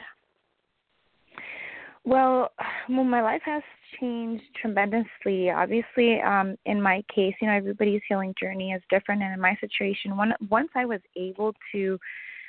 Well, 2.05 2.51
well, 2.89 3.03
my 3.03 3.21
life 3.21 3.41
has 3.45 3.63
changed 3.99 4.43
tremendously. 4.59 5.49
Obviously, 5.49 6.21
um, 6.21 6.55
in 6.65 6.81
my 6.81 7.03
case, 7.13 7.33
you 7.41 7.47
know, 7.47 7.53
everybody's 7.55 8.01
healing 8.07 8.33
journey 8.39 8.71
is 8.71 8.81
different, 8.89 9.21
and 9.21 9.33
in 9.33 9.39
my 9.41 9.57
situation, 9.59 10.15
one, 10.15 10.33
once 10.49 10.69
I 10.75 10.85
was 10.85 11.01
able 11.15 11.53
to, 11.71 11.99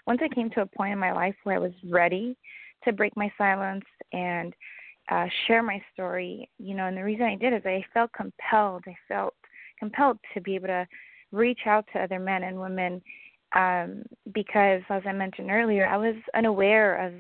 once 0.07 0.21
I 0.23 0.35
came 0.35 0.51
to 0.51 0.63
a 0.63 0.67
point 0.67 0.93
in 0.93 0.99
my 0.99 1.13
life 1.13 1.35
where 1.45 1.57
I 1.57 1.61
was 1.61 1.73
ready 1.89 2.37
to 2.85 2.93
break 2.93 3.17
my 3.17 3.33
silence 3.37 3.85
and 4.13 4.55
uh, 5.11 5.27
share 5.47 5.63
my 5.63 5.81
story, 5.93 6.49
you 6.59 6.75
know, 6.75 6.87
and 6.87 6.97
the 6.97 7.05
reason 7.05 7.27
I 7.27 7.37
did 7.37 7.53
is 7.53 7.63
I 7.65 7.85
felt 7.95 8.11
compelled. 8.13 8.85
I 8.87 8.97
felt 9.09 9.35
compelled 9.79 10.19
to 10.35 10.41
be 10.41 10.55
able 10.57 10.69
to 10.69 10.87
reach 11.33 11.61
out 11.67 11.85
to 11.93 12.01
other 12.01 12.19
men 12.19 12.45
and 12.45 12.59
women 12.59 13.01
um, 13.55 14.03
because, 14.35 14.83
as 14.91 15.03
I 15.07 15.13
mentioned 15.13 15.51
earlier, 15.51 15.87
I 15.87 15.97
was 15.97 16.17
unaware 16.35 17.07
of 17.07 17.13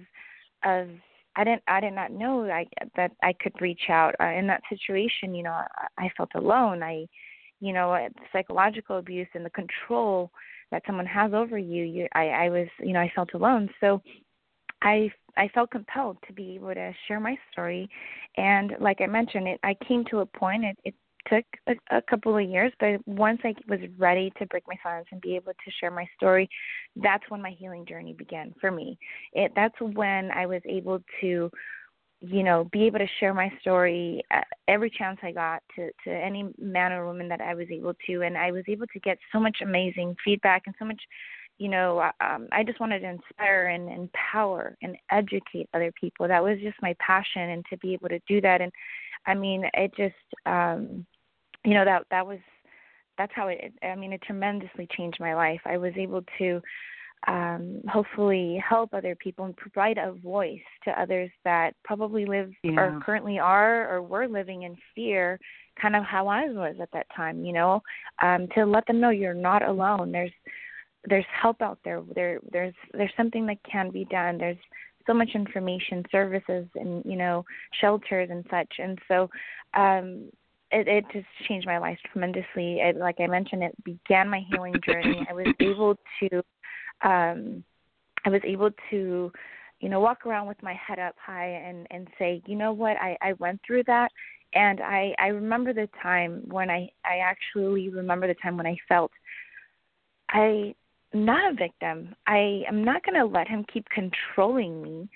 of 0.64 0.88
I 1.36 1.44
didn't 1.44 1.62
I 1.68 1.80
did 1.80 1.92
not 1.92 2.12
know 2.12 2.44
I, 2.50 2.66
that 2.96 3.12
I 3.22 3.32
could 3.34 3.60
reach 3.60 3.88
out 3.88 4.14
uh, 4.20 4.24
in 4.30 4.46
that 4.48 4.62
situation. 4.68 5.34
You 5.34 5.44
know, 5.44 5.52
I, 5.52 5.66
I 5.98 6.10
felt 6.16 6.30
alone. 6.34 6.82
I, 6.82 7.06
you 7.60 7.72
know, 7.72 7.92
uh, 7.92 8.08
psychological 8.32 8.98
abuse 8.98 9.28
and 9.34 9.44
the 9.44 9.50
control 9.50 10.30
that 10.70 10.82
someone 10.86 11.06
has 11.06 11.32
over 11.32 11.58
you. 11.58 11.84
You, 11.84 12.08
I, 12.14 12.28
I 12.28 12.48
was, 12.48 12.68
you 12.80 12.92
know, 12.92 13.00
I 13.00 13.12
felt 13.14 13.34
alone. 13.34 13.68
So, 13.80 14.02
I 14.82 15.10
I 15.36 15.48
felt 15.48 15.70
compelled 15.70 16.18
to 16.26 16.32
be 16.32 16.54
able 16.54 16.74
to 16.74 16.92
share 17.06 17.20
my 17.20 17.36
story, 17.52 17.88
and 18.36 18.74
like 18.80 19.00
I 19.00 19.06
mentioned, 19.06 19.48
it 19.48 19.60
I 19.62 19.74
came 19.86 20.04
to 20.10 20.20
a 20.20 20.26
point. 20.26 20.64
It, 20.64 20.78
it 20.84 20.94
took 21.28 21.45
a, 21.66 21.97
a 21.97 22.02
couple 22.02 22.37
of 22.37 22.49
years, 22.49 22.73
but 22.80 23.06
once 23.06 23.40
I 23.45 23.54
was 23.68 23.80
ready 23.99 24.33
to 24.38 24.47
break 24.47 24.64
my 24.68 24.76
silence 24.83 25.09
and 25.12 25.21
be 25.21 25.37
able 25.37 25.52
to 25.52 25.71
share 25.80 25.90
my 25.90 26.06
story, 26.16 26.49
that's 26.97 27.25
when 27.28 27.42
my 27.42 27.50
healing 27.50 27.87
journey 27.87 28.12
began 28.12 28.54
for 28.61 28.71
me. 28.71 28.99
It 29.33 29.52
that's 29.54 29.78
when 29.80 30.30
I 30.30 30.47
was 30.47 30.62
able 30.66 31.00
to 31.21 31.50
you 32.21 32.42
know 32.42 32.68
be 32.73 32.85
able 32.85 32.99
to 32.99 33.06
share 33.21 33.35
my 33.35 33.50
story 33.61 34.23
uh, 34.33 34.40
every 34.68 34.90
chance 34.90 35.18
I 35.23 35.33
got 35.33 35.62
to 35.76 35.90
to 36.04 36.11
any 36.11 36.49
man 36.59 36.92
or 36.92 37.06
woman 37.06 37.28
that 37.28 37.40
I 37.40 37.54
was 37.54 37.66
able 37.71 37.95
to. 38.06 38.23
And 38.23 38.37
I 38.37 38.52
was 38.52 38.64
able 38.68 38.87
to 38.88 39.00
get 39.00 39.18
so 39.33 39.40
much 39.40 39.59
amazing 39.62 40.16
feedback 40.25 40.62
and 40.66 40.75
so 40.78 40.85
much 40.85 41.00
you 41.59 41.68
know 41.68 41.99
uh, 41.99 42.12
um 42.25 42.49
I 42.52 42.62
just 42.62 42.80
wanted 42.80 43.00
to 43.00 43.11
inspire 43.11 43.66
and 43.66 43.90
empower 43.90 44.76
and 44.83 44.97
educate 45.11 45.68
other 45.75 45.92
people. 46.00 46.28
That 46.28 46.42
was 46.42 46.59
just 46.62 46.76
my 46.83 46.95
passion 46.99 47.50
and 47.50 47.64
to 47.71 47.76
be 47.78 47.92
able 47.92 48.09
to 48.09 48.21
do 48.28 48.40
that. 48.40 48.61
And 48.61 48.73
I 49.26 49.35
mean 49.35 49.64
it 49.75 49.92
just 49.97 50.14
um 50.47 51.06
you 51.66 51.75
know 51.75 51.85
that 51.85 52.04
that 52.11 52.26
was 52.26 52.38
that's 53.18 53.32
how 53.35 53.49
it 53.49 53.73
I 53.82 53.94
mean 53.96 54.12
it 54.12 54.23
tremendously 54.23 54.88
changed 54.96 55.18
my 55.20 55.35
life. 55.35 55.61
I 55.64 55.76
was 55.76 55.92
able 55.96 56.23
to 56.38 56.61
um 57.28 57.80
hopefully 57.88 58.62
help 58.66 58.92
other 58.92 59.14
people 59.16 59.46
and 59.46 59.56
provide 59.56 59.99
a 59.99 60.12
voice 60.12 60.61
to 60.85 61.00
others 61.00 61.30
that 61.44 61.75
probably 61.85 62.25
live 62.25 62.50
Yeah. 62.62 62.78
or 62.80 63.00
currently 63.04 63.38
are 63.38 63.88
or 63.92 64.02
were 64.02 64.28
living 64.28 64.62
in 64.62 64.76
fear 64.94 65.38
kind 65.80 65.96
of 65.96 66.04
how 66.04 66.26
I 66.28 66.44
was 66.49 66.76
at 66.80 66.90
that 66.92 67.06
time, 67.14 67.44
you 67.44 67.52
know, 67.52 67.82
um 68.23 68.46
to 68.54 68.64
let 68.64 68.87
them 68.87 69.00
know 69.00 69.11
you're 69.11 69.35
not 69.35 69.62
alone. 69.66 70.12
There's 70.12 70.32
there's 71.08 71.26
help 71.42 71.62
out 71.62 71.78
there. 71.85 72.02
There 72.14 72.38
there's 72.52 72.75
there's 72.92 73.12
something 73.16 73.46
that 73.46 73.58
can 73.70 73.90
be 73.90 74.04
done. 74.06 74.38
There's 74.38 74.58
so 75.06 75.14
much 75.14 75.30
information, 75.35 76.04
services 76.11 76.66
and, 76.75 77.04
you 77.04 77.16
know, 77.16 77.44
shelters 77.80 78.28
and 78.30 78.44
such. 78.50 78.73
And 78.78 78.99
so 79.08 79.30
um 79.75 80.30
it, 80.76 80.88
it 80.88 81.04
just 81.12 81.26
changed 81.49 81.66
my 81.66 81.78
life 81.78 81.99
tremendously. 82.12 82.80
It, 82.80 82.97
like 82.97 83.16
I 83.21 83.26
mentioned, 83.26 83.62
it 83.62 83.85
began 83.85 84.28
my 84.28 84.42
healing 84.50 84.75
journey. 84.85 85.26
I 85.28 85.33
was 85.33 85.47
able 85.61 85.97
to, 86.21 86.37
um, 87.02 87.64
I 88.25 88.28
was 88.28 88.42
able 88.45 88.71
to 88.90 89.33
you 89.80 89.88
know 89.88 90.00
walk 90.00 90.26
around 90.26 90.47
with 90.47 90.62
my 90.62 90.75
head 90.75 90.99
up 90.99 91.14
high 91.18 91.49
and 91.49 91.87
and 91.90 92.09
say 92.18 92.42
you 92.47 92.56
know 92.56 92.73
what 92.73 92.97
i 92.97 93.16
i 93.21 93.35
went 93.35 93.61
through 93.66 93.83
that 93.87 94.11
and 94.54 94.80
i 94.80 95.14
i 95.18 95.26
remember 95.26 95.75
the 95.75 95.88
time 96.02 96.42
when 96.49 96.71
i 96.71 96.88
i 97.04 97.18
actually 97.18 97.90
remember 97.90 98.26
the 98.26 98.35
time 98.42 98.56
when 98.56 98.66
i 98.66 98.75
felt 98.88 99.11
i 100.30 100.75
am 101.12 101.25
not 101.26 101.52
a 101.52 101.54
victim 101.54 102.14
i 102.26 102.62
am 102.66 102.83
not 102.83 103.04
going 103.04 103.14
to 103.14 103.26
let 103.26 103.47
him 103.47 103.66
keep 103.71 103.87
controlling 103.90 104.83
me 104.83 105.06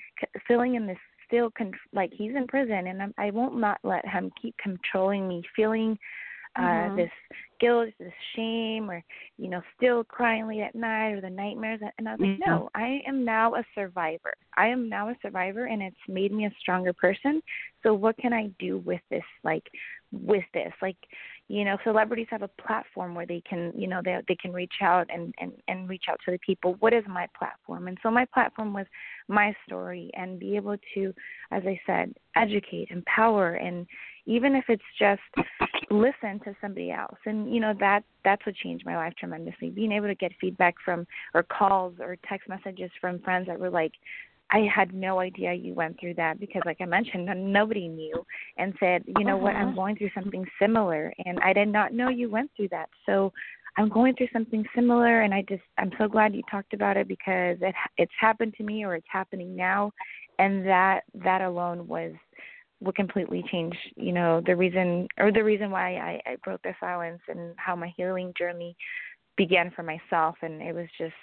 feeling 0.47 0.75
in 0.75 0.87
this 0.87 0.99
still 1.31 1.51
con- 1.57 1.73
like 1.93 2.13
he's 2.13 2.35
in 2.35 2.47
prison 2.47 2.89
and 2.89 3.03
I'm, 3.03 3.15
i 3.17 3.31
won't 3.31 3.59
not 3.59 3.79
let 3.83 4.07
him 4.07 4.31
keep 4.41 4.55
controlling 4.59 5.29
me 5.29 5.43
feeling 5.55 5.97
uh 6.57 6.61
mm-hmm. 6.61 6.97
this 6.97 7.11
guilt 7.61 7.89
this 8.01 8.13
shame 8.35 8.91
or 8.91 9.03
you 9.39 9.49
know 9.49 9.63
still 9.77 10.03
crying 10.03 10.49
late 10.49 10.63
at 10.63 10.75
night 10.75 11.13
or 11.13 11.21
the 11.21 11.31
nightmares 11.31 11.81
and 11.99 12.09
i 12.09 12.13
was 12.13 12.21
like 12.21 12.31
mm-hmm. 12.31 12.51
no 12.51 12.69
i 12.75 13.01
am 13.07 13.25
now 13.25 13.55
a 13.55 13.63
survivor 13.75 14.33
i 14.57 14.67
am 14.67 14.89
now 14.89 15.09
a 15.09 15.17
survivor 15.23 15.67
and 15.67 15.81
it's 15.81 15.97
made 16.09 16.33
me 16.33 16.47
a 16.47 16.55
stronger 16.61 16.93
person 16.93 17.41
so 17.85 17.95
what 17.95 18.17
can 18.19 18.33
i 18.33 18.49
do 18.59 18.79
with 18.79 19.01
this 19.11 19.23
like 19.45 19.65
with 20.11 20.45
this 20.53 20.73
like 20.83 20.97
you 21.51 21.65
know 21.65 21.77
celebrities 21.83 22.29
have 22.31 22.43
a 22.43 22.49
platform 22.49 23.13
where 23.13 23.27
they 23.27 23.43
can 23.49 23.73
you 23.77 23.89
know 23.89 24.01
they 24.05 24.17
they 24.29 24.37
can 24.37 24.53
reach 24.53 24.75
out 24.81 25.09
and 25.13 25.35
and 25.39 25.53
and 25.67 25.89
reach 25.89 26.05
out 26.09 26.21
to 26.25 26.31
the 26.31 26.39
people. 26.39 26.77
What 26.79 26.93
is 26.93 27.03
my 27.09 27.27
platform? 27.37 27.89
And 27.89 27.99
so 28.05 28.11
my 28.11 28.25
platform 28.25 28.73
was 28.73 28.87
my 29.27 29.53
story 29.67 30.13
and 30.15 30.39
be 30.39 30.55
able 30.57 30.77
to 30.95 31.13
as 31.51 31.63
i 31.67 31.79
said 31.87 32.15
educate 32.37 32.89
empower 32.91 33.55
and 33.55 33.87
even 34.27 34.55
if 34.55 34.65
it's 34.69 34.83
just 34.97 35.21
listen 35.91 36.39
to 36.45 36.55
somebody 36.61 36.93
else. 36.93 37.19
And 37.27 37.53
you 37.53 37.61
know 37.61 37.75
that 37.81 38.05
that's 38.25 38.45
what 38.47 38.55
changed 38.55 38.87
my 38.87 38.97
life 38.97 39.15
tremendously. 39.19 39.71
Being 39.71 39.93
able 39.93 40.07
to 40.07 40.15
get 40.15 40.33
feedback 40.41 40.77
from 40.85 41.07
or 41.35 41.43
calls 41.43 41.95
or 41.99 42.17
text 42.29 42.49
messages 42.49 42.91
from 43.01 43.19
friends 43.21 43.49
that 43.49 43.59
were 43.59 43.71
like 43.71 43.93
I 44.53 44.69
had 44.75 44.93
no 44.93 45.21
idea 45.21 45.53
you 45.53 45.75
went 45.75 45.99
through 46.01 46.15
that 46.15 46.41
because, 46.41 46.63
like 46.67 46.79
I 46.81 46.85
mentioned, 46.85 47.29
nobody 47.53 47.89
knew 47.89 48.25
and 48.57 48.75
said, 48.81 49.05
you 49.07 49.25
know 49.25 49.37
uh-huh. 49.37 49.45
what, 49.45 49.57
I'm 49.57 49.69
uh-huh. 49.69 49.77
going 49.77 49.97
through 49.97 50.11
something 50.15 50.45
similar, 50.61 51.13
and 51.25 51.39
I 51.41 51.53
did 51.53 51.69
not 51.69 51.93
know 51.93 52.09
you 52.09 52.31
went 52.31 52.51
through 52.57 52.69
that. 52.69 52.89
So 53.07 53.33
I'm 53.77 53.89
going 53.89 54.15
through 54.15 54.29
something 54.33 54.65
similar, 54.75 55.23
and 55.23 55.33
I 55.33 55.43
just 55.49 55.63
I'm 55.79 55.93
so 55.99 56.09
glad 56.09 56.35
you 56.35 56.43
talked 56.51 56.75
about 56.75 56.97
it 56.97 57.07
because 57.07 57.59
it 57.61 57.75
it's 57.97 58.13
happened 58.21 58.55
to 58.59 58.65
me 58.65 58.85
or 58.85 58.95
it's 58.95 59.07
happening 59.11 59.55
now, 59.55 59.93
and 60.39 60.67
that 60.67 61.03
that 61.15 61.43
alone 61.43 61.87
was 61.87 62.13
what 62.81 62.97
completely 62.97 63.45
changed, 63.51 63.77
you 63.97 64.13
know, 64.13 64.43
the 64.47 64.57
reason 64.57 65.07
or 65.19 65.31
the 65.31 65.45
reason 65.45 65.71
why 65.71 65.97
I, 65.97 66.21
I 66.31 66.37
broke 66.43 66.63
the 66.63 66.75
silence 66.81 67.21
and 67.29 67.55
how 67.57 67.77
my 67.77 67.93
healing 67.97 68.33
journey 68.37 68.75
began 69.37 69.71
for 69.71 69.83
myself, 69.83 70.37
and 70.43 70.61
it 70.61 70.75
was 70.75 70.89
just 70.99 71.15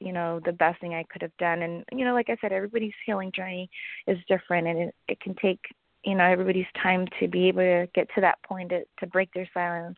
you 0.00 0.12
know 0.12 0.40
the 0.44 0.52
best 0.52 0.80
thing 0.80 0.94
I 0.94 1.04
could 1.10 1.22
have 1.22 1.36
done. 1.38 1.62
And 1.62 1.84
you 1.92 2.04
know, 2.04 2.14
like 2.14 2.30
I 2.30 2.36
said, 2.40 2.52
everybody's 2.52 2.92
healing 3.06 3.32
journey 3.34 3.70
is 4.06 4.18
different, 4.28 4.66
and 4.66 4.78
it, 4.78 4.94
it 5.08 5.20
can 5.20 5.34
take 5.40 5.60
you 6.04 6.14
know 6.14 6.24
everybody's 6.24 6.66
time 6.82 7.06
to 7.20 7.28
be 7.28 7.48
able 7.48 7.62
to 7.62 7.88
get 7.94 8.08
to 8.14 8.20
that 8.20 8.42
point 8.42 8.70
to, 8.70 8.82
to 9.00 9.06
break 9.06 9.32
their 9.34 9.48
silence. 9.54 9.96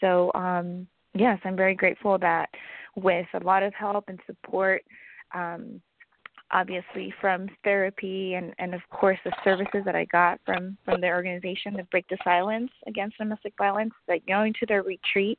So 0.00 0.30
um, 0.34 0.86
yes, 1.14 1.38
I'm 1.44 1.56
very 1.56 1.74
grateful 1.74 2.18
that 2.18 2.48
with 2.96 3.26
a 3.34 3.44
lot 3.44 3.62
of 3.62 3.74
help 3.74 4.04
and 4.08 4.20
support. 4.26 4.82
Um, 5.34 5.80
obviously 6.52 7.14
from 7.20 7.48
therapy 7.62 8.34
and 8.34 8.52
and 8.58 8.74
of 8.74 8.80
course 8.90 9.18
the 9.24 9.32
services 9.44 9.82
that 9.84 9.94
I 9.94 10.04
got 10.06 10.40
from 10.44 10.76
from 10.84 11.00
the 11.00 11.08
organization 11.08 11.76
to 11.76 11.84
break 11.84 12.08
the 12.08 12.18
silence 12.24 12.70
against 12.86 13.18
domestic 13.18 13.54
violence 13.56 13.92
like 14.08 14.26
going 14.26 14.52
to 14.58 14.66
their 14.66 14.82
retreat 14.82 15.38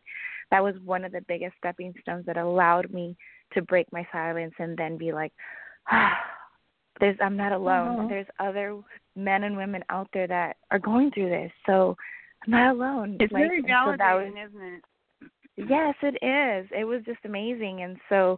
that 0.52 0.64
was 0.64 0.76
one 0.86 1.04
of 1.04 1.12
the 1.12 1.22
biggest 1.28 1.56
stepping 1.58 1.94
stones 2.02 2.26
that 2.28 2.38
allowed 2.38 2.94
me 2.94 3.18
to 3.54 3.62
break 3.62 3.88
my 3.92 4.06
silence 4.12 4.54
and 4.60 4.78
then 4.78 4.98
be 4.98 5.12
like 5.12 5.34
ah, 5.92 6.18
there's 7.00 7.18
I'm 7.22 7.38
not 7.38 7.52
alone 7.52 7.98
mm-hmm. 7.98 8.10
there's 8.10 8.28
other 8.40 8.80
men 9.16 9.44
and 9.44 9.58
women 9.58 9.84
out 9.90 10.08
there 10.14 10.28
that 10.28 10.58
are 10.72 10.80
going 10.80 11.12
through 11.12 11.30
this 11.30 11.52
so 11.66 11.96
I'm 12.46 12.52
not 12.52 12.76
alone 12.76 13.18
it's 13.20 13.32
like, 13.32 13.44
very 13.44 13.64
validating 13.64 14.32
so 14.32 14.40
was, 14.40 14.50
isn't 14.50 14.62
it 14.62 14.82
yes 15.70 15.96
it 16.02 16.26
is 16.26 16.70
it 16.78 16.86
was 16.86 17.02
just 17.06 17.20
amazing 17.26 17.82
and 17.82 17.98
so 18.10 18.38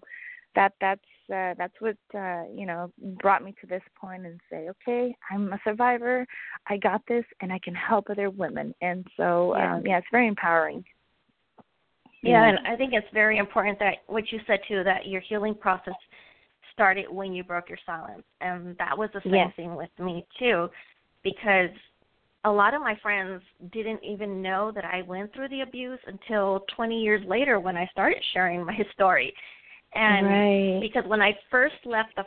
that 0.56 0.74
that's 0.80 1.02
uh, 1.34 1.54
that's 1.58 1.74
what 1.80 1.98
uh, 2.16 2.44
you 2.54 2.66
know 2.66 2.92
brought 3.22 3.44
me 3.44 3.54
to 3.62 3.68
this 3.68 3.82
point 4.00 4.26
and 4.26 4.40
say, 4.52 4.70
okay, 4.70 5.16
I'm 5.32 5.52
a 5.54 5.60
survivor. 5.64 6.26
I 6.68 6.78
got 6.78 7.02
this, 7.08 7.26
and 7.42 7.52
I 7.52 7.60
can 7.64 7.76
help 7.76 8.10
other 8.10 8.30
women. 8.30 8.74
And 8.82 9.06
so, 9.18 9.56
yeah, 9.56 9.76
um, 9.76 9.84
yeah 9.86 9.98
it's 9.98 10.08
very 10.12 10.28
empowering. 10.28 10.84
Yeah, 12.24 12.48
and 12.48 12.60
I 12.66 12.76
think 12.76 12.94
it's 12.94 13.08
very 13.14 13.38
important 13.38 13.80
that 13.80 13.96
what 14.08 14.32
you 14.32 14.40
said 14.48 14.60
too 14.68 14.84
that 14.84 15.08
your 15.08 15.22
healing 15.22 15.56
process 15.56 15.94
started 16.74 17.06
when 17.10 17.34
you 17.34 17.44
broke 17.44 17.70
your 17.70 17.78
silence, 17.86 18.24
and 18.42 18.78
that 18.78 18.98
was 18.98 19.10
the 19.14 19.22
same 19.24 19.34
yes. 19.34 19.54
thing 19.56 19.76
with 19.76 19.90
me 20.00 20.26
too, 20.40 20.70
because 21.24 21.70
a 22.46 22.52
lot 22.52 22.74
of 22.74 22.82
my 22.82 22.98
friends 23.02 23.42
didn't 23.72 24.04
even 24.04 24.42
know 24.42 24.72
that 24.74 24.86
I 24.86 25.02
went 25.04 25.34
through 25.34 25.50
the 25.50 25.62
abuse 25.62 26.00
until 26.08 26.66
20 26.76 27.02
years 27.02 27.22
later 27.28 27.60
when 27.60 27.78
I 27.78 27.88
started 27.92 28.22
sharing 28.34 28.66
my 28.66 28.78
story. 28.94 29.34
And 29.96 30.28
right. 30.28 30.82
because 30.82 31.04
when 31.08 31.22
I 31.22 31.38
first 31.52 31.76
left 31.86 32.16
the 32.16 32.24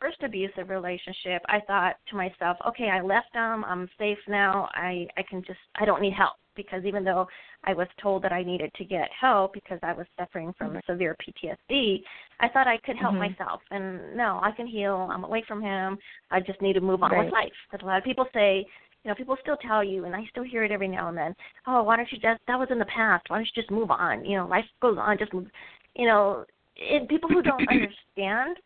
first 0.00 0.22
abusive 0.22 0.68
relationship, 0.68 1.42
I 1.46 1.60
thought 1.66 1.96
to 2.10 2.16
myself, 2.16 2.56
okay, 2.68 2.88
I 2.90 3.00
left 3.00 3.32
them, 3.32 3.64
I'm 3.64 3.88
safe 3.98 4.18
now. 4.28 4.68
I 4.72 5.06
I 5.16 5.22
can 5.28 5.42
just 5.46 5.58
I 5.76 5.84
don't 5.84 6.02
need 6.02 6.14
help 6.14 6.34
because 6.56 6.84
even 6.84 7.04
though 7.04 7.28
I 7.64 7.74
was 7.74 7.86
told 8.02 8.22
that 8.24 8.32
I 8.32 8.42
needed 8.42 8.72
to 8.74 8.84
get 8.84 9.08
help 9.18 9.52
because 9.52 9.78
I 9.82 9.92
was 9.92 10.06
suffering 10.18 10.54
from 10.56 10.70
mm-hmm. 10.70 10.90
severe 10.90 11.16
PTSD, 11.16 12.02
I 12.40 12.48
thought 12.48 12.66
I 12.66 12.78
could 12.78 12.96
help 12.96 13.14
mm-hmm. 13.14 13.32
myself. 13.32 13.60
And 13.70 14.16
no, 14.16 14.40
I 14.42 14.50
can 14.52 14.66
heal. 14.66 15.08
I'm 15.12 15.24
away 15.24 15.44
from 15.46 15.62
him. 15.62 15.98
I 16.30 16.40
just 16.40 16.60
need 16.62 16.72
to 16.74 16.80
move 16.80 17.02
on 17.02 17.12
right. 17.12 17.24
with 17.24 17.32
life. 17.32 17.52
Because 17.70 17.84
a 17.84 17.86
lot 17.86 17.98
of 17.98 18.04
people 18.04 18.26
say, 18.32 18.64
you 19.04 19.10
know, 19.10 19.14
people 19.14 19.36
still 19.40 19.56
tell 19.56 19.84
you, 19.84 20.04
and 20.04 20.16
I 20.16 20.24
still 20.30 20.42
hear 20.42 20.64
it 20.64 20.72
every 20.72 20.88
now 20.88 21.08
and 21.08 21.16
then. 21.16 21.34
Oh, 21.66 21.82
why 21.82 21.96
don't 21.96 22.10
you 22.10 22.18
just? 22.18 22.40
That 22.48 22.58
was 22.58 22.68
in 22.70 22.78
the 22.78 22.86
past. 22.86 23.26
Why 23.28 23.36
don't 23.36 23.46
you 23.46 23.62
just 23.62 23.70
move 23.70 23.90
on? 23.90 24.24
You 24.24 24.38
know, 24.38 24.46
life 24.48 24.64
goes 24.82 24.96
on. 24.98 25.18
Just 25.18 25.32
move. 25.32 25.46
You 25.94 26.06
know, 26.06 26.44
it, 26.76 27.08
people 27.08 27.28
who 27.28 27.42
don't 27.42 27.68
understand, 27.70 28.56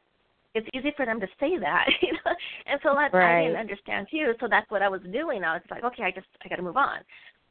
it's 0.55 0.69
easy 0.75 0.93
for 0.97 1.07
them 1.07 1.21
to 1.21 1.27
say 1.39 1.59
that, 1.59 1.87
you 2.03 2.13
know. 2.13 2.33
And 2.67 2.81
so 2.83 2.95
that's 2.95 3.15
right. 3.15 3.41
I 3.41 3.45
didn't 3.45 3.61
understand 3.61 4.09
too. 4.11 4.33
So 4.41 4.49
that's 4.49 4.71
what 4.71 4.83
I 4.83 4.89
was 4.89 5.01
doing. 5.13 5.45
I 5.45 5.55
was 5.55 5.63
like, 5.71 5.85
okay, 5.85 6.05
I 6.05 6.11
just 6.11 6.27
I 6.45 6.49
got 6.49 6.57
to 6.57 6.63
move 6.63 6.77
on. 6.77 6.99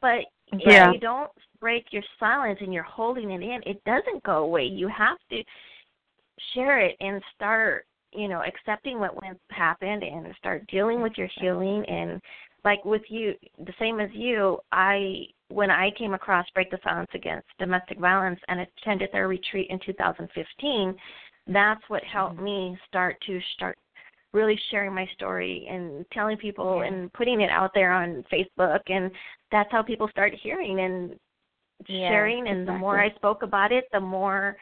But 0.00 0.20
yeah. 0.58 0.88
if 0.88 0.94
you 0.94 1.00
don't 1.00 1.30
break 1.60 1.86
your 1.90 2.02
silence 2.18 2.58
and 2.60 2.72
you're 2.72 2.82
holding 2.82 3.30
it 3.30 3.42
in, 3.42 3.60
it 3.66 3.82
doesn't 3.84 4.22
go 4.22 4.44
away. 4.44 4.64
You 4.64 4.88
have 4.88 5.18
to 5.30 5.42
share 6.54 6.80
it 6.80 6.96
and 7.00 7.22
start, 7.34 7.86
you 8.12 8.28
know, 8.28 8.42
accepting 8.42 8.98
what 8.98 9.20
went 9.22 9.38
happened 9.50 10.02
and 10.02 10.26
start 10.38 10.66
dealing 10.68 11.02
with 11.02 11.12
your 11.16 11.28
healing 11.38 11.84
and 11.86 12.20
like 12.64 12.84
with 12.84 13.02
you, 13.08 13.34
the 13.58 13.72
same 13.78 14.00
as 14.00 14.10
you, 14.12 14.58
I 14.72 15.24
when 15.48 15.70
I 15.70 15.90
came 15.98 16.14
across 16.14 16.46
Break 16.54 16.70
the 16.70 16.78
Silence 16.84 17.10
Against 17.14 17.46
Domestic 17.58 17.98
Violence 17.98 18.38
and 18.48 18.60
attended 18.60 19.08
their 19.12 19.28
retreat 19.28 19.66
in 19.70 19.80
2015, 19.84 20.94
that's 21.52 21.82
what 21.88 22.02
helped 22.04 22.36
mm-hmm. 22.36 22.44
me 22.44 22.78
start 22.88 23.16
to 23.26 23.40
start 23.54 23.76
really 24.32 24.58
sharing 24.70 24.94
my 24.94 25.08
story 25.14 25.66
and 25.68 26.04
telling 26.12 26.36
people 26.36 26.80
yeah. 26.80 26.88
and 26.88 27.12
putting 27.12 27.40
it 27.40 27.50
out 27.50 27.72
there 27.74 27.92
on 27.92 28.24
Facebook 28.32 28.80
and 28.86 29.10
that's 29.50 29.70
how 29.72 29.82
people 29.82 30.08
started 30.08 30.38
hearing 30.40 30.80
and 30.80 31.16
yeah, 31.88 32.08
sharing 32.08 32.46
and 32.46 32.60
exactly. 32.60 32.74
the 32.74 32.78
more 32.78 33.02
I 33.02 33.10
spoke 33.16 33.42
about 33.42 33.72
it, 33.72 33.84
the 33.92 34.00
more 34.00 34.56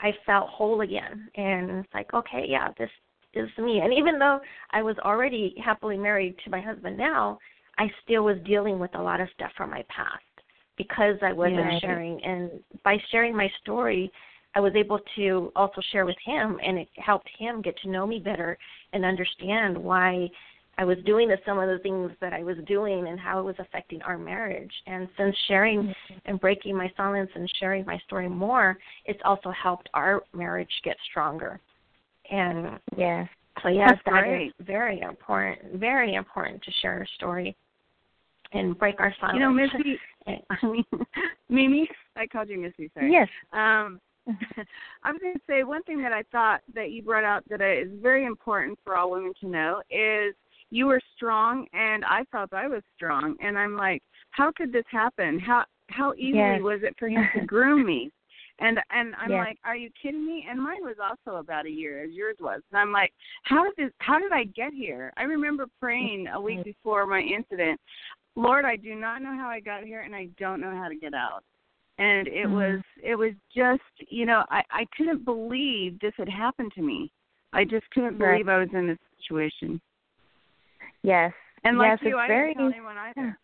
I 0.00 0.12
felt 0.26 0.48
whole 0.48 0.82
again. 0.82 1.28
And 1.36 1.70
it's 1.70 1.94
like, 1.94 2.12
okay, 2.14 2.44
yeah, 2.46 2.68
this 2.78 2.90
is 3.34 3.48
me. 3.58 3.80
And 3.80 3.92
even 3.92 4.18
though 4.18 4.40
I 4.72 4.82
was 4.82 4.96
already 4.98 5.54
happily 5.62 5.96
married 5.96 6.36
to 6.44 6.50
my 6.50 6.60
husband 6.60 6.96
now, 6.96 7.38
I 7.78 7.90
still 8.04 8.24
was 8.24 8.36
dealing 8.44 8.78
with 8.78 8.94
a 8.94 9.02
lot 9.02 9.20
of 9.20 9.28
stuff 9.34 9.52
from 9.56 9.70
my 9.70 9.84
past 9.88 10.22
because 10.76 11.16
I 11.22 11.32
wasn't 11.32 11.72
yeah. 11.72 11.78
sharing. 11.80 12.22
And 12.24 12.50
by 12.84 12.96
sharing 13.10 13.36
my 13.36 13.50
story, 13.62 14.10
I 14.58 14.60
was 14.60 14.72
able 14.74 14.98
to 15.14 15.52
also 15.54 15.80
share 15.92 16.04
with 16.04 16.16
him, 16.24 16.58
and 16.66 16.78
it 16.78 16.88
helped 16.96 17.28
him 17.38 17.62
get 17.62 17.78
to 17.82 17.88
know 17.88 18.04
me 18.04 18.18
better 18.18 18.58
and 18.92 19.04
understand 19.04 19.78
why 19.78 20.28
I 20.76 20.84
was 20.84 20.98
doing 21.06 21.28
the, 21.28 21.36
some 21.46 21.60
of 21.60 21.68
the 21.68 21.78
things 21.78 22.10
that 22.20 22.32
I 22.32 22.42
was 22.42 22.56
doing 22.66 23.06
and 23.06 23.20
how 23.20 23.38
it 23.38 23.44
was 23.44 23.54
affecting 23.60 24.02
our 24.02 24.18
marriage. 24.18 24.72
And 24.88 25.06
since 25.16 25.36
sharing 25.46 25.82
mm-hmm. 25.82 26.14
and 26.24 26.40
breaking 26.40 26.76
my 26.76 26.90
silence 26.96 27.30
and 27.36 27.48
sharing 27.60 27.86
my 27.86 27.98
story 27.98 28.28
more, 28.28 28.76
it's 29.04 29.20
also 29.24 29.52
helped 29.52 29.88
our 29.94 30.24
marriage 30.34 30.72
get 30.82 30.96
stronger. 31.08 31.60
And 32.28 32.80
yeah, 32.96 33.26
so 33.62 33.68
yes, 33.68 33.90
That's 33.90 34.00
that 34.06 34.24
great. 34.24 34.48
is 34.48 34.66
very 34.66 35.02
important. 35.02 35.78
Very 35.78 36.16
important 36.16 36.64
to 36.64 36.72
share 36.82 36.94
our 36.94 37.06
story 37.14 37.56
and 38.52 38.76
break 38.76 38.98
our 38.98 39.14
silence. 39.20 39.36
You 39.36 39.40
know, 39.40 39.52
Missy. 39.52 40.00
I 40.50 40.66
mean, 40.66 40.84
Mimi. 41.48 41.88
I 42.16 42.26
called 42.26 42.48
you 42.48 42.58
Missy. 42.58 42.90
Sorry. 42.92 43.12
Yes. 43.12 43.28
Um, 43.52 44.00
I 45.04 45.12
was 45.12 45.20
going 45.20 45.34
to 45.34 45.40
say 45.48 45.64
one 45.64 45.82
thing 45.84 46.02
that 46.02 46.12
I 46.12 46.22
thought 46.30 46.60
that 46.74 46.90
you 46.90 47.02
brought 47.02 47.24
out 47.24 47.44
that 47.48 47.60
is 47.60 47.88
very 48.02 48.24
important 48.24 48.78
for 48.84 48.96
all 48.96 49.10
women 49.10 49.32
to 49.40 49.48
know 49.48 49.82
is 49.90 50.34
you 50.70 50.86
were 50.86 51.00
strong, 51.16 51.66
and 51.72 52.04
I 52.04 52.24
thought 52.30 52.52
I 52.52 52.68
was 52.68 52.82
strong, 52.94 53.36
and 53.40 53.58
I'm 53.58 53.76
like, 53.76 54.02
how 54.30 54.52
could 54.52 54.72
this 54.72 54.84
happen? 54.90 55.38
How 55.38 55.64
how 55.90 56.12
easy 56.14 56.36
yes. 56.36 56.60
was 56.60 56.80
it 56.82 56.94
for 56.98 57.08
him 57.08 57.26
to 57.34 57.40
groom 57.46 57.86
me? 57.86 58.10
And 58.60 58.78
and 58.90 59.14
I'm 59.14 59.30
yeah. 59.30 59.38
like, 59.38 59.58
are 59.64 59.76
you 59.76 59.88
kidding 60.00 60.26
me? 60.26 60.46
And 60.48 60.60
mine 60.60 60.82
was 60.82 60.96
also 61.02 61.38
about 61.38 61.66
a 61.66 61.70
year 61.70 62.04
as 62.04 62.10
yours 62.10 62.36
was. 62.40 62.60
And 62.70 62.78
I'm 62.80 62.92
like, 62.92 63.12
how 63.44 63.64
did 63.64 63.74
this? 63.76 63.92
How 63.98 64.18
did 64.18 64.32
I 64.32 64.44
get 64.44 64.72
here? 64.72 65.12
I 65.16 65.22
remember 65.22 65.66
praying 65.80 66.26
a 66.28 66.40
week 66.40 66.64
before 66.64 67.06
my 67.06 67.20
incident, 67.20 67.80
Lord, 68.36 68.64
I 68.64 68.76
do 68.76 68.94
not 68.94 69.22
know 69.22 69.34
how 69.34 69.48
I 69.48 69.60
got 69.60 69.84
here, 69.84 70.02
and 70.02 70.14
I 70.14 70.28
don't 70.38 70.60
know 70.60 70.74
how 70.76 70.88
to 70.88 70.96
get 70.96 71.14
out. 71.14 71.44
And 71.98 72.28
it 72.28 72.46
mm-hmm. 72.46 72.54
was 72.54 72.80
it 73.02 73.16
was 73.16 73.32
just 73.54 73.82
you 74.08 74.26
know 74.26 74.44
I 74.50 74.62
I 74.70 74.86
couldn't 74.96 75.24
believe 75.24 75.98
this 76.00 76.14
had 76.16 76.28
happened 76.28 76.72
to 76.76 76.82
me. 76.82 77.10
I 77.52 77.64
just 77.64 77.90
couldn't 77.90 78.18
right. 78.18 78.44
believe 78.44 78.48
I 78.48 78.58
was 78.58 78.68
in 78.72 78.86
this 78.88 78.98
situation. 79.20 79.80
Yes. 81.02 81.32
And 81.64 81.78
like 81.78 81.90
yes, 81.90 81.98
you, 82.02 82.08
it's 82.10 82.18
I 82.18 82.28
very, 82.28 82.54
didn't 82.54 82.72
tell 82.72 82.78
anyone 82.78 82.96
either. 82.98 83.38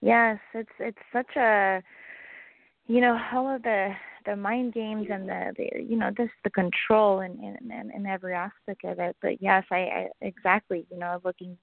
yes, 0.00 0.38
it's 0.52 0.70
it's 0.78 0.98
such 1.12 1.36
a 1.36 1.82
you 2.86 3.00
know 3.00 3.18
all 3.32 3.54
of 3.54 3.62
the 3.62 3.92
the 4.26 4.36
mind 4.36 4.72
games 4.72 5.06
and 5.10 5.28
the, 5.28 5.52
the 5.56 5.82
you 5.82 5.96
know 5.96 6.10
just 6.16 6.32
the 6.44 6.50
control 6.50 7.20
and 7.20 7.38
in, 7.38 7.70
in, 7.70 7.90
in 7.94 8.06
every 8.06 8.34
aspect 8.34 8.84
of 8.84 8.98
it. 8.98 9.16
But 9.20 9.42
yes, 9.42 9.64
I, 9.70 9.76
I 9.76 10.08
exactly 10.20 10.86
you 10.90 10.98
know 10.98 11.20
looking. 11.24 11.56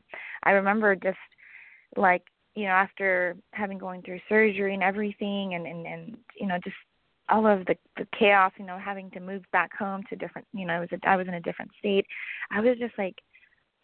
I 0.43 0.51
remember 0.51 0.95
just 0.95 1.17
like 1.95 2.23
you 2.55 2.65
know 2.65 2.71
after 2.71 3.35
having 3.51 3.77
going 3.77 4.01
through 4.01 4.19
surgery 4.27 4.73
and 4.73 4.83
everything 4.83 5.53
and 5.53 5.65
and 5.65 5.85
and 5.85 6.17
you 6.39 6.47
know 6.47 6.57
just 6.63 6.75
all 7.29 7.47
of 7.47 7.65
the 7.65 7.75
the 7.97 8.07
chaos 8.17 8.51
you 8.57 8.65
know 8.65 8.77
having 8.77 9.09
to 9.11 9.19
move 9.19 9.43
back 9.51 9.71
home 9.77 10.03
to 10.09 10.15
different 10.15 10.47
you 10.53 10.65
know 10.65 10.73
I 10.73 10.79
was 10.79 10.89
a, 10.91 11.09
I 11.09 11.15
was 11.15 11.27
in 11.27 11.35
a 11.35 11.41
different 11.41 11.71
state. 11.79 12.05
I 12.51 12.59
was 12.59 12.77
just 12.77 12.97
like 12.97 13.15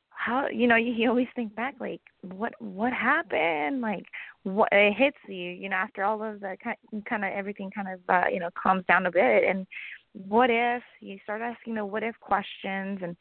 how 0.09 0.47
you 0.47 0.67
know 0.67 0.75
you, 0.75 0.91
you 0.93 1.09
always 1.09 1.27
think 1.35 1.55
back 1.55 1.75
like 1.79 2.01
what 2.21 2.53
what 2.59 2.91
happened? 2.91 3.81
Like 3.81 4.05
what 4.43 4.69
it 4.71 4.93
hits 4.93 5.17
you 5.27 5.35
you 5.35 5.69
know 5.69 5.75
after 5.75 6.03
all 6.03 6.21
of 6.23 6.39
the 6.39 6.57
kind 6.63 6.77
kind 7.07 7.23
of 7.23 7.31
everything 7.31 7.71
kind 7.71 7.87
of 7.87 7.99
uh, 8.09 8.27
you 8.31 8.39
know 8.39 8.49
calms 8.61 8.83
down 8.87 9.05
a 9.05 9.11
bit. 9.11 9.43
And 9.43 9.65
what 10.13 10.49
if 10.49 10.83
you 10.99 11.19
start 11.23 11.41
asking 11.41 11.75
the 11.75 11.85
what 11.85 12.03
if 12.03 12.19
questions 12.19 12.99
and 13.01 13.15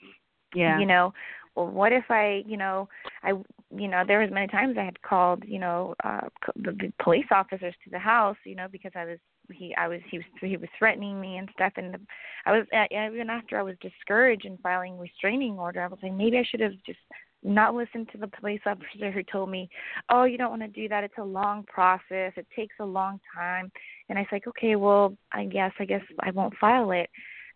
yeah. 0.55 0.79
you 0.79 0.87
know 0.87 1.13
well 1.57 1.67
what 1.67 1.93
if 1.93 2.05
i 2.11 2.43
you 2.47 2.57
know 2.57 2.89
i 3.23 3.31
you 3.77 3.89
know 3.89 4.05
there 4.07 4.21
was 4.21 4.31
many 4.31 4.47
times 4.47 4.77
i 4.79 4.85
had 4.85 5.01
called 5.03 5.43
you 5.47 5.59
know 5.59 5.95
uh 6.05 6.21
the, 6.57 6.73
the 6.73 6.93
police 7.03 7.27
officers 7.31 7.75
to 7.83 7.91
the 7.91 7.99
house 7.99 8.37
you 8.45 8.55
know 8.55 8.67
because 8.71 8.93
i 8.95 9.05
was 9.05 9.19
he 9.53 9.75
i 9.77 9.89
was 9.89 10.01
he 10.11 10.19
was 10.19 10.27
he 10.41 10.57
was 10.57 10.69
threatening 10.79 11.21
me 11.21 11.37
and 11.37 11.49
stuff. 11.53 11.73
And 11.77 11.95
the, 11.95 12.01
i 12.47 12.53
was 12.53 12.67
even 12.91 13.31
after 13.31 13.59
i 13.59 13.63
was 13.63 13.77
discouraged 13.81 14.45
in 14.45 14.59
filing 14.59 14.99
restraining 14.99 15.59
order 15.59 15.83
i 15.83 15.89
was 15.89 15.99
like 16.03 16.13
maybe 16.13 16.39
i 16.39 16.45
should 16.49 16.61
have 16.61 16.73
just 16.85 16.99
not 17.43 17.75
listened 17.75 18.09
to 18.11 18.19
the 18.19 18.27
police 18.27 18.61
officer 18.67 19.11
who 19.13 19.23
told 19.23 19.51
me 19.51 19.69
oh 20.11 20.25
you 20.25 20.37
don't 20.39 20.51
want 20.51 20.63
to 20.63 20.69
do 20.69 20.89
that. 20.89 21.05
It's 21.05 21.19
a 21.19 21.25
long 21.25 21.65
process. 21.65 22.33
It 22.37 22.47
takes 22.57 22.75
a 22.81 22.85
long 22.85 23.21
time. 23.35 23.71
And 24.09 24.19
i 24.19 24.23
was 24.23 24.29
like 24.33 24.47
okay 24.49 24.77
well 24.77 25.17
i 25.33 25.45
guess 25.45 25.73
i 25.79 25.85
guess 25.85 26.03
i 26.21 26.31
won't 26.31 26.57
file 26.61 26.91
it 26.91 27.09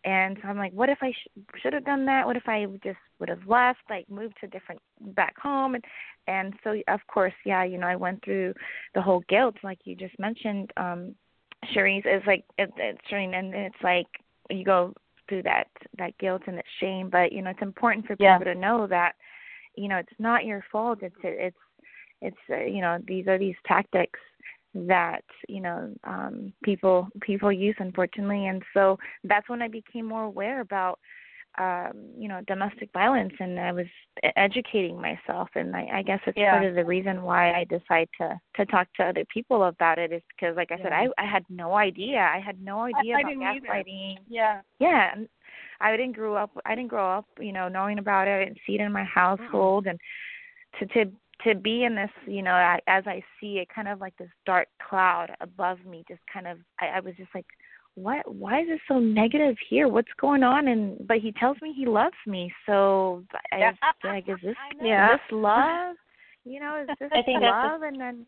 and 0.04 0.38
so 0.40 0.48
I'm 0.48 0.56
like, 0.56 0.72
what 0.72 0.88
if 0.88 0.98
I 1.02 1.12
sh- 1.12 1.60
should 1.62 1.72
have 1.72 1.84
done 1.84 2.06
that? 2.06 2.26
What 2.26 2.36
if 2.36 2.48
I 2.48 2.64
just 2.82 2.98
would 3.18 3.28
have 3.28 3.46
left, 3.46 3.80
like 3.90 4.08
moved 4.08 4.34
to 4.40 4.46
different 4.46 4.80
back 5.00 5.38
home? 5.38 5.74
And 5.74 5.84
and 6.26 6.54
so 6.64 6.80
of 6.88 7.00
course, 7.06 7.34
yeah, 7.44 7.64
you 7.64 7.78
know, 7.78 7.86
I 7.86 7.96
went 7.96 8.24
through 8.24 8.54
the 8.94 9.02
whole 9.02 9.22
guilt, 9.28 9.56
like 9.62 9.78
you 9.84 9.94
just 9.94 10.18
mentioned, 10.18 10.72
um, 10.76 11.14
Cherise. 11.74 12.02
It's 12.06 12.26
like 12.26 12.44
it, 12.56 12.70
it's 12.76 13.00
Shireen, 13.10 13.34
and 13.34 13.54
it's 13.54 13.82
like 13.82 14.06
you 14.48 14.64
go 14.64 14.94
through 15.28 15.42
that 15.42 15.68
that 15.98 16.16
guilt 16.18 16.42
and 16.46 16.56
that 16.56 16.64
shame. 16.80 17.10
But 17.10 17.32
you 17.32 17.42
know, 17.42 17.50
it's 17.50 17.62
important 17.62 18.06
for 18.06 18.16
people 18.16 18.24
yeah. 18.24 18.38
to 18.38 18.54
know 18.54 18.86
that 18.86 19.16
you 19.76 19.88
know 19.88 19.98
it's 19.98 20.08
not 20.18 20.46
your 20.46 20.64
fault. 20.72 21.00
It's 21.02 21.16
it's 21.22 21.56
it's 22.22 22.36
uh, 22.50 22.64
you 22.64 22.80
know 22.80 22.98
these 23.06 23.26
are 23.26 23.38
these 23.38 23.56
tactics 23.66 24.18
that 24.74 25.24
you 25.48 25.60
know 25.60 25.92
um 26.04 26.52
people 26.62 27.08
people 27.20 27.50
use 27.52 27.76
unfortunately. 27.78 28.46
And 28.46 28.62
so 28.74 28.98
that's 29.24 29.48
when 29.48 29.62
i 29.62 29.68
became 29.68 30.06
more 30.06 30.24
aware 30.24 30.60
about 30.60 30.98
um 31.58 31.92
you 32.16 32.28
know 32.28 32.40
domestic 32.46 32.90
violence 32.92 33.32
and 33.40 33.58
i 33.58 33.72
was 33.72 33.86
educating 34.36 35.00
myself. 35.00 35.48
And 35.56 35.74
i 35.74 35.88
i 35.94 36.02
guess 36.02 36.20
it's 36.26 36.38
yeah. 36.38 36.52
part 36.52 36.64
of 36.64 36.74
the 36.76 36.84
reason 36.84 37.22
why 37.22 37.52
i 37.52 37.64
decide 37.64 38.08
to 38.20 38.38
to 38.56 38.66
talk 38.66 38.86
to 38.94 39.04
other 39.04 39.24
people 39.32 39.64
about 39.64 39.98
it 39.98 40.12
is 40.12 40.22
because 40.28 40.56
like 40.56 40.70
i 40.70 40.76
yeah. 40.76 40.82
said 40.84 40.92
i 40.92 41.08
i 41.18 41.26
had 41.26 41.44
no 41.48 41.74
idea. 41.74 42.18
I 42.18 42.38
had 42.38 42.62
no 42.62 42.82
idea 42.82 43.16
I, 43.16 43.20
about 43.20 43.32
I 43.32 43.58
gaslighting. 43.58 44.16
Yeah. 44.28 44.60
Yeah. 44.78 45.10
And 45.14 45.28
i 45.80 45.96
didn't 45.96 46.12
grow 46.12 46.36
up 46.36 46.50
i 46.64 46.76
didn't 46.76 46.90
grow 46.90 47.10
up 47.18 47.26
you 47.40 47.52
know 47.52 47.68
knowing 47.68 47.98
about 47.98 48.28
it. 48.28 48.46
And 48.46 48.56
see 48.64 48.76
it 48.76 48.80
in 48.80 48.92
my 48.92 49.04
household. 49.04 49.86
Mm-hmm. 49.86 49.96
and 50.78 50.88
to 50.92 51.04
to 51.04 51.10
to 51.44 51.54
be 51.54 51.84
in 51.84 51.94
this, 51.94 52.10
you 52.26 52.42
know, 52.42 52.52
I, 52.52 52.78
as 52.86 53.04
I 53.06 53.22
see 53.40 53.58
it, 53.58 53.68
kind 53.74 53.88
of 53.88 54.00
like 54.00 54.16
this 54.16 54.28
dark 54.46 54.68
cloud 54.88 55.28
above 55.40 55.78
me, 55.86 56.04
just 56.08 56.20
kind 56.32 56.46
of, 56.46 56.58
I, 56.80 56.98
I 56.98 57.00
was 57.00 57.14
just 57.16 57.30
like, 57.34 57.46
what? 57.94 58.34
Why 58.34 58.60
is 58.60 58.68
it 58.68 58.80
so 58.88 58.98
negative 58.98 59.56
here? 59.68 59.88
What's 59.88 60.12
going 60.20 60.42
on? 60.42 60.68
And 60.68 61.06
but 61.06 61.18
he 61.18 61.32
tells 61.32 61.56
me 61.60 61.74
he 61.76 61.86
loves 61.86 62.14
me, 62.26 62.52
so 62.66 63.24
I 63.52 63.58
yeah. 63.58 63.72
like, 64.04 64.28
is 64.28 64.36
this, 64.44 64.54
yeah. 64.80 65.14
is 65.14 65.20
this 65.20 65.36
love? 65.36 65.96
You 66.44 66.60
know, 66.60 66.82
is 66.82 66.96
this 66.98 67.10
I 67.12 67.22
think 67.22 67.42
love? 67.42 67.80
That's 67.80 67.92
and 67.92 68.00
then, 68.00 68.26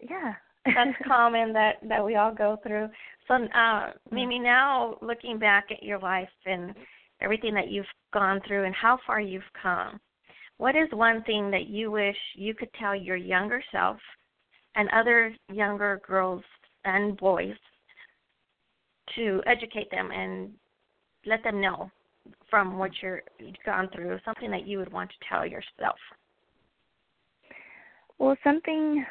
yeah, 0.00 0.34
that's 0.66 0.96
common 1.06 1.52
that 1.54 1.76
that 1.88 2.04
we 2.04 2.16
all 2.16 2.34
go 2.34 2.58
through. 2.66 2.88
So, 3.28 3.34
uh, 3.34 3.92
Mimi, 4.10 4.38
now 4.38 4.96
looking 5.00 5.38
back 5.38 5.66
at 5.70 5.82
your 5.82 5.98
life 5.98 6.28
and 6.44 6.74
everything 7.20 7.54
that 7.54 7.70
you've 7.70 7.86
gone 8.12 8.40
through 8.46 8.64
and 8.64 8.74
how 8.74 8.98
far 9.06 9.20
you've 9.20 9.42
come, 9.60 10.00
what 10.62 10.76
is 10.76 10.86
one 10.92 11.24
thing 11.24 11.50
that 11.50 11.66
you 11.66 11.90
wish 11.90 12.16
you 12.36 12.54
could 12.54 12.72
tell 12.74 12.94
your 12.94 13.16
younger 13.16 13.60
self 13.72 13.96
and 14.76 14.88
other 14.90 15.34
younger 15.52 16.00
girls 16.06 16.44
and 16.84 17.16
boys 17.16 17.56
to 19.16 19.42
educate 19.44 19.90
them 19.90 20.12
and 20.12 20.52
let 21.26 21.42
them 21.42 21.60
know 21.60 21.90
from 22.48 22.78
what 22.78 22.92
you're 23.02 23.22
you've 23.40 23.56
gone 23.66 23.88
through, 23.92 24.16
something 24.24 24.52
that 24.52 24.64
you 24.64 24.78
would 24.78 24.92
want 24.92 25.10
to 25.10 25.16
tell 25.28 25.44
yourself? 25.44 25.98
Well, 28.20 28.36
something 28.44 29.04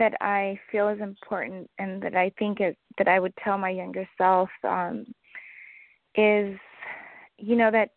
that 0.00 0.14
I 0.20 0.58
feel 0.72 0.88
is 0.88 1.00
important 1.00 1.70
and 1.78 2.02
that 2.02 2.16
I 2.16 2.32
think 2.36 2.58
that 2.58 3.06
I 3.06 3.20
would 3.20 3.34
tell 3.44 3.58
my 3.58 3.70
younger 3.70 4.08
self 4.18 4.48
um, 4.64 5.06
is, 6.16 6.58
you 7.38 7.54
know, 7.54 7.70
that 7.70 7.90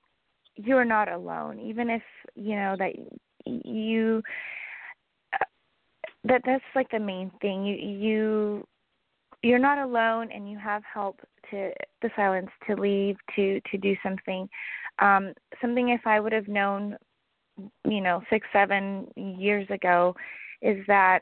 you're 0.64 0.86
not 0.86 1.12
alone. 1.12 1.60
Even 1.60 1.90
if 1.90 2.02
you 2.36 2.56
know 2.56 2.76
that 2.78 2.94
you 3.46 4.22
that 6.24 6.42
that's 6.46 6.64
like 6.76 6.90
the 6.92 7.00
main 7.00 7.32
thing. 7.42 7.66
You 7.66 7.76
you 7.76 8.68
you're 9.42 9.60
not 9.60 9.78
alone 9.78 10.30
and 10.32 10.50
you 10.50 10.58
have 10.58 10.84
help 10.92 11.20
to 11.52 11.72
the 12.02 12.10
silence 12.16 12.50
to 12.68 12.76
leave 12.76 13.16
to 13.36 13.62
to 13.72 13.78
do 13.78 13.96
something. 14.04 14.50
Um 15.00 15.34
something 15.62 15.90
if 15.90 16.02
i 16.06 16.20
would 16.20 16.34
have 16.34 16.48
known 16.48 16.98
you 17.86 18.02
know 18.02 18.22
six 18.30 18.48
seven 18.54 19.08
years 19.16 19.68
ago 19.70 20.16
is 20.62 20.78
that 20.88 21.20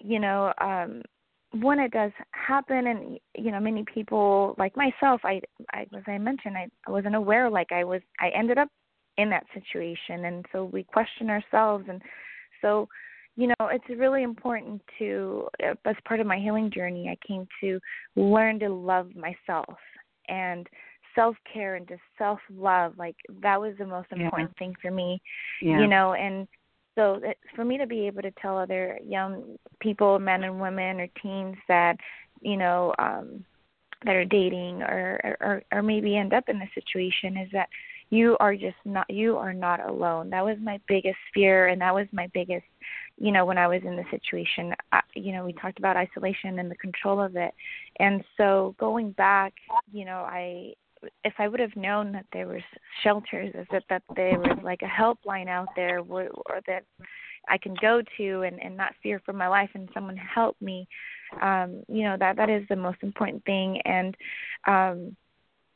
you 0.00 0.18
know 0.18 0.52
um 0.60 1.02
when 1.52 1.78
it 1.78 1.90
does 1.92 2.12
happen 2.32 2.88
and 2.88 3.18
you 3.36 3.50
know 3.50 3.60
many 3.60 3.84
people 3.92 4.54
like 4.58 4.76
myself 4.76 5.20
i 5.24 5.40
i 5.72 5.82
as 5.96 6.02
i 6.06 6.18
mentioned 6.18 6.56
i, 6.56 6.66
I 6.86 6.90
wasn't 6.90 7.14
aware 7.14 7.48
like 7.48 7.72
i 7.72 7.84
was 7.84 8.02
i 8.20 8.28
ended 8.36 8.58
up 8.58 8.68
in 9.16 9.30
that 9.30 9.46
situation 9.54 10.26
and 10.26 10.44
so 10.52 10.64
we 10.64 10.84
question 10.84 11.30
ourselves 11.30 11.86
and 11.88 12.02
so 12.60 12.86
you 13.36 13.46
know 13.46 13.68
it's 13.70 13.84
really 13.98 14.22
important 14.22 14.82
to 14.98 15.48
uh, 15.64 15.74
as 15.86 15.96
part 16.06 16.20
of 16.20 16.26
my 16.26 16.38
healing 16.38 16.70
journey 16.70 17.08
i 17.08 17.26
came 17.26 17.46
to 17.62 17.80
learn 18.14 18.58
to 18.58 18.68
love 18.68 19.08
myself 19.16 19.76
and 20.28 20.66
self 21.14 21.34
care 21.52 21.76
and 21.76 21.88
just 21.88 22.02
self 22.18 22.38
love 22.54 22.92
like 22.98 23.16
that 23.40 23.58
was 23.58 23.74
the 23.78 23.86
most 23.86 24.08
important 24.12 24.50
yeah. 24.54 24.58
thing 24.58 24.74
for 24.82 24.90
me 24.90 25.20
yeah. 25.62 25.80
you 25.80 25.86
know 25.86 26.12
and 26.12 26.46
so 26.98 27.20
that 27.22 27.36
for 27.54 27.64
me 27.64 27.78
to 27.78 27.86
be 27.86 28.08
able 28.08 28.22
to 28.22 28.32
tell 28.42 28.58
other 28.58 28.98
young 29.06 29.56
people, 29.78 30.18
men 30.18 30.42
and 30.42 30.60
women, 30.60 31.00
or 31.00 31.06
teens 31.22 31.56
that 31.68 31.96
you 32.40 32.56
know 32.56 32.92
um, 32.98 33.44
that 34.04 34.16
are 34.16 34.24
dating 34.24 34.82
or, 34.82 35.36
or 35.40 35.62
or 35.72 35.82
maybe 35.82 36.16
end 36.16 36.32
up 36.32 36.48
in 36.48 36.58
this 36.58 36.68
situation 36.74 37.36
is 37.36 37.48
that 37.52 37.68
you 38.10 38.36
are 38.40 38.56
just 38.56 38.76
not 38.84 39.08
you 39.08 39.36
are 39.36 39.54
not 39.54 39.88
alone. 39.88 40.28
That 40.30 40.44
was 40.44 40.56
my 40.60 40.80
biggest 40.88 41.18
fear, 41.32 41.68
and 41.68 41.80
that 41.80 41.94
was 41.94 42.08
my 42.10 42.28
biggest, 42.34 42.66
you 43.16 43.30
know, 43.30 43.44
when 43.44 43.58
I 43.58 43.68
was 43.68 43.82
in 43.84 43.94
the 43.94 44.04
situation. 44.10 44.74
I, 44.90 45.00
you 45.14 45.32
know, 45.32 45.44
we 45.44 45.52
talked 45.52 45.78
about 45.78 45.96
isolation 45.96 46.58
and 46.58 46.68
the 46.68 46.76
control 46.76 47.20
of 47.20 47.36
it, 47.36 47.54
and 48.00 48.24
so 48.36 48.74
going 48.80 49.12
back, 49.12 49.52
you 49.92 50.04
know, 50.04 50.26
I 50.26 50.74
if 51.24 51.34
I 51.38 51.48
would 51.48 51.60
have 51.60 51.76
known 51.76 52.12
that 52.12 52.26
there 52.32 52.46
was 52.46 52.62
shelters, 53.02 53.54
is 53.54 53.66
that 53.70 53.84
that 53.88 54.02
there 54.16 54.38
was 54.38 54.58
like 54.62 54.82
a 54.82 54.86
helpline 54.86 55.48
out 55.48 55.68
there, 55.76 56.00
or 56.00 56.30
that 56.66 56.84
I 57.48 57.58
can 57.58 57.74
go 57.80 58.02
to 58.16 58.42
and 58.42 58.62
and 58.62 58.76
not 58.76 58.94
fear 59.02 59.20
for 59.24 59.32
my 59.32 59.48
life, 59.48 59.70
and 59.74 59.88
someone 59.94 60.16
help 60.16 60.56
me, 60.60 60.86
um, 61.42 61.82
you 61.88 62.04
know 62.04 62.16
that 62.18 62.36
that 62.36 62.50
is 62.50 62.64
the 62.68 62.76
most 62.76 62.98
important 63.02 63.44
thing. 63.44 63.80
And 63.84 64.16
um, 64.66 65.16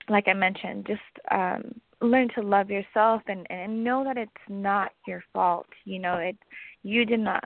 like 0.08 0.28
I 0.28 0.32
mentioned, 0.32 0.86
just 0.86 1.00
um, 1.30 1.80
learn 2.00 2.28
to 2.34 2.42
love 2.42 2.70
yourself 2.70 3.22
and 3.28 3.46
and 3.50 3.84
know 3.84 4.04
that 4.04 4.16
it's 4.16 4.30
not 4.48 4.92
your 5.06 5.22
fault. 5.32 5.66
You 5.84 5.98
know, 6.00 6.16
it 6.16 6.36
you 6.82 7.04
did 7.04 7.20
not 7.20 7.44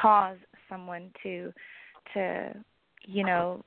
cause 0.00 0.38
someone 0.68 1.10
to 1.22 1.52
to 2.14 2.54
you 3.04 3.24
know 3.24 3.62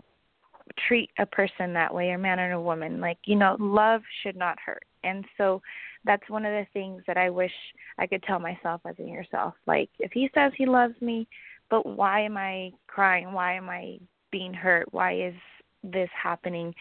treat 0.87 1.09
a 1.19 1.25
person 1.25 1.73
that 1.73 1.93
way, 1.93 2.11
a 2.11 2.17
man 2.17 2.39
or 2.39 2.51
a 2.51 2.61
woman. 2.61 2.99
Like, 2.99 3.17
you 3.25 3.35
know, 3.35 3.57
love 3.59 4.01
should 4.23 4.35
not 4.35 4.57
hurt. 4.63 4.83
And 5.03 5.25
so 5.37 5.61
that's 6.05 6.29
one 6.29 6.45
of 6.45 6.51
the 6.51 6.67
things 6.73 7.03
that 7.07 7.17
I 7.17 7.29
wish 7.29 7.51
I 7.97 8.07
could 8.07 8.23
tell 8.23 8.39
myself 8.39 8.81
as 8.85 8.95
in 8.99 9.07
yourself. 9.07 9.53
Like, 9.65 9.89
if 9.99 10.11
he 10.11 10.29
says 10.33 10.51
he 10.57 10.65
loves 10.65 10.99
me, 11.01 11.27
but 11.69 11.85
why 11.85 12.21
am 12.21 12.37
I 12.37 12.71
crying? 12.87 13.31
Why 13.31 13.53
am 13.53 13.69
I 13.69 13.99
being 14.31 14.53
hurt? 14.53 14.91
Why 14.91 15.13
is 15.13 15.35
this 15.83 16.09
happening? 16.21 16.73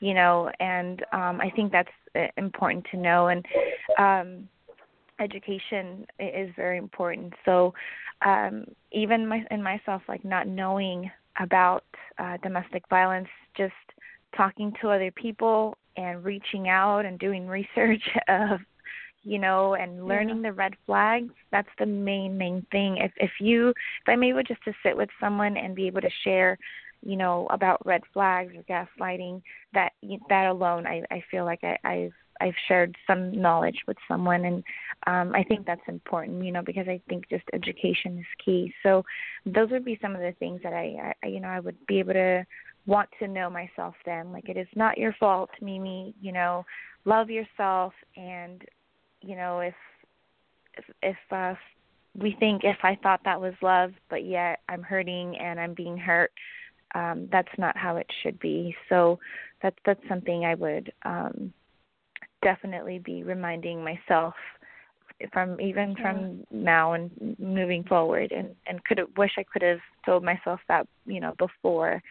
You 0.00 0.14
know, 0.14 0.50
and 0.60 1.04
um 1.12 1.40
I 1.40 1.50
think 1.50 1.72
that's 1.72 1.88
uh, 2.14 2.26
important 2.36 2.86
to 2.90 2.96
know 2.96 3.28
and 3.28 3.44
um 3.98 4.48
education 5.20 6.06
is 6.18 6.50
very 6.56 6.78
important. 6.78 7.32
So 7.44 7.74
um 8.24 8.66
even 8.92 9.26
my 9.26 9.44
in 9.50 9.62
myself 9.62 10.02
like 10.08 10.24
not 10.24 10.46
knowing 10.46 11.10
about 11.40 11.84
uh 12.18 12.36
domestic 12.42 12.82
violence 12.88 13.28
just 13.56 13.72
talking 14.36 14.72
to 14.80 14.88
other 14.88 15.10
people 15.10 15.76
and 15.96 16.24
reaching 16.24 16.68
out 16.68 17.04
and 17.04 17.18
doing 17.18 17.46
research 17.60 18.02
of 18.28 18.60
you 19.22 19.38
know 19.38 19.74
and 19.74 20.06
learning 20.06 20.36
yeah. 20.36 20.50
the 20.50 20.52
red 20.52 20.74
flags 20.86 21.32
that's 21.50 21.68
the 21.78 21.86
main 21.86 22.36
main 22.36 22.64
thing 22.70 22.98
if 22.98 23.12
if 23.16 23.30
you 23.40 23.70
if 23.70 24.08
i'm 24.08 24.22
able 24.22 24.42
just 24.42 24.62
to 24.64 24.72
sit 24.82 24.96
with 24.96 25.08
someone 25.18 25.56
and 25.56 25.74
be 25.74 25.86
able 25.86 26.00
to 26.00 26.10
share 26.22 26.58
you 27.02 27.16
know 27.16 27.46
about 27.50 27.84
red 27.86 28.02
flags 28.12 28.52
or 28.54 28.62
gaslighting 28.62 29.40
that 29.72 29.92
that 30.28 30.46
alone 30.46 30.86
i 30.86 31.02
i 31.10 31.22
feel 31.30 31.44
like 31.44 31.60
i 31.62 31.76
i've 31.84 32.12
I've 32.40 32.54
shared 32.68 32.96
some 33.06 33.32
knowledge 33.32 33.78
with 33.86 33.96
someone, 34.08 34.44
and 34.44 34.64
um, 35.06 35.34
I 35.34 35.42
think 35.44 35.66
that's 35.66 35.80
important, 35.88 36.44
you 36.44 36.52
know, 36.52 36.62
because 36.62 36.88
I 36.88 37.00
think 37.08 37.28
just 37.28 37.44
education 37.52 38.18
is 38.18 38.26
key. 38.44 38.72
So 38.82 39.04
those 39.46 39.70
would 39.70 39.84
be 39.84 39.98
some 40.00 40.14
of 40.14 40.20
the 40.20 40.34
things 40.38 40.60
that 40.62 40.72
I, 40.72 41.12
I 41.22 41.26
you 41.26 41.40
know, 41.40 41.48
I 41.48 41.60
would 41.60 41.76
be 41.86 41.98
able 41.98 42.14
to 42.14 42.44
want 42.86 43.08
to 43.18 43.28
know 43.28 43.48
myself 43.48 43.94
then. 44.04 44.32
Like 44.32 44.48
it 44.48 44.56
is 44.56 44.68
not 44.74 44.98
your 44.98 45.14
fault, 45.18 45.50
Mimi. 45.60 46.14
You 46.20 46.32
know, 46.32 46.64
love 47.04 47.30
yourself, 47.30 47.92
and 48.16 48.62
you 49.20 49.36
know, 49.36 49.60
if 49.60 49.74
if 50.76 50.84
if 51.02 51.16
uh, 51.30 51.54
we 52.18 52.36
think 52.38 52.62
if 52.64 52.78
I 52.82 52.98
thought 53.02 53.20
that 53.24 53.40
was 53.40 53.54
love, 53.62 53.92
but 54.08 54.24
yet 54.24 54.60
I'm 54.68 54.82
hurting 54.82 55.36
and 55.38 55.58
I'm 55.58 55.74
being 55.74 55.96
hurt, 55.96 56.32
um, 56.94 57.28
that's 57.30 57.48
not 57.58 57.76
how 57.76 57.96
it 57.96 58.06
should 58.22 58.38
be. 58.38 58.74
So 58.88 59.18
that's 59.62 59.76
that's 59.84 60.08
something 60.08 60.44
I 60.44 60.54
would 60.54 60.92
um, 61.04 61.52
definitely 62.44 63.00
be 63.00 63.24
reminding 63.24 63.82
myself 63.82 64.34
from 65.32 65.60
even 65.60 65.96
from 66.02 66.44
now 66.50 66.92
and 66.92 67.10
moving 67.38 67.82
forward 67.84 68.30
and 68.32 68.48
and 68.66 68.84
could 68.84 69.00
wish 69.16 69.32
I 69.38 69.44
could 69.44 69.62
have 69.62 69.80
told 70.04 70.22
myself 70.22 70.60
that 70.68 70.86
you 71.06 71.20
know 71.20 71.34
before 71.38 72.02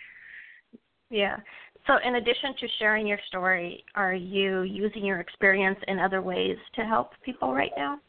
yeah 1.09 1.37
so 1.85 1.93
in 2.05 2.15
addition 2.15 2.55
to 2.59 2.67
sharing 2.79 3.05
your 3.05 3.19
story 3.27 3.83
are 3.95 4.13
you 4.13 4.61
using 4.61 5.05
your 5.05 5.19
experience 5.19 5.79
in 5.87 5.99
other 5.99 6.21
ways 6.21 6.57
to 6.75 6.85
help 6.85 7.11
people 7.23 7.53
right 7.53 7.71
now 7.77 7.99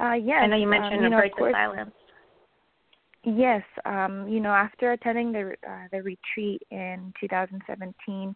uh, 0.00 0.14
yes. 0.14 0.38
I 0.42 0.46
know 0.46 0.56
you 0.56 0.66
mentioned 0.66 0.94
um, 0.94 1.04
you 1.04 1.10
know, 1.10 1.16
break 1.18 1.36
the 1.36 1.50
silence. 1.52 1.90
Yes, 3.22 3.62
um, 3.84 4.26
you 4.28 4.40
know, 4.40 4.50
after 4.50 4.92
attending 4.92 5.30
the 5.30 5.54
uh, 5.68 5.88
the 5.92 6.02
retreat 6.02 6.62
in 6.70 7.12
2017, 7.20 8.34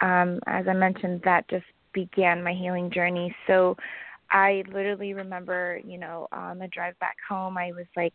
um, 0.00 0.40
as 0.46 0.66
I 0.68 0.72
mentioned, 0.72 1.22
that 1.24 1.48
just 1.48 1.66
began 1.92 2.42
my 2.42 2.52
healing 2.52 2.90
journey. 2.90 3.34
So 3.46 3.76
I 4.30 4.62
literally 4.72 5.14
remember, 5.14 5.80
you 5.84 5.98
know, 5.98 6.28
on 6.32 6.58
the 6.58 6.68
drive 6.68 6.98
back 6.98 7.16
home, 7.28 7.56
I 7.56 7.72
was 7.72 7.86
like, 7.96 8.12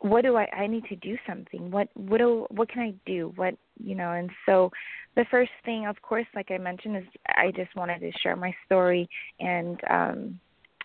"What 0.00 0.22
do 0.22 0.36
I? 0.36 0.46
I 0.52 0.66
need 0.66 0.84
to 0.86 0.96
do 0.96 1.16
something. 1.26 1.70
What 1.70 1.88
what 1.94 2.18
do 2.18 2.46
what 2.50 2.68
can 2.68 2.82
I 2.82 2.94
do? 3.06 3.32
What 3.36 3.54
you 3.82 3.94
know?" 3.94 4.12
And 4.12 4.30
so 4.46 4.70
the 5.16 5.24
first 5.30 5.52
thing, 5.64 5.86
of 5.86 6.00
course, 6.02 6.26
like 6.34 6.50
I 6.50 6.58
mentioned, 6.58 6.96
is 6.96 7.04
I 7.28 7.52
just 7.54 7.74
wanted 7.76 8.00
to 8.00 8.10
share 8.22 8.36
my 8.36 8.54
story 8.66 9.08
and 9.38 9.80
um 9.88 10.40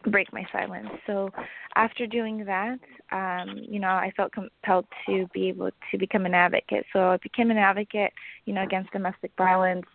break 0.07 0.31
my 0.31 0.45
silence. 0.51 0.89
So 1.05 1.29
after 1.75 2.07
doing 2.07 2.45
that, 2.45 2.79
um, 3.11 3.57
you 3.61 3.79
know, 3.79 3.89
I 3.89 4.11
felt 4.15 4.31
compelled 4.31 4.85
to 5.07 5.27
be 5.33 5.49
able 5.49 5.71
to 5.91 5.97
become 5.97 6.25
an 6.25 6.33
advocate. 6.33 6.85
So 6.93 7.09
I 7.09 7.17
became 7.17 7.51
an 7.51 7.57
advocate, 7.57 8.13
you 8.45 8.53
know, 8.53 8.63
against 8.63 8.91
domestic 8.91 9.31
violence 9.37 9.85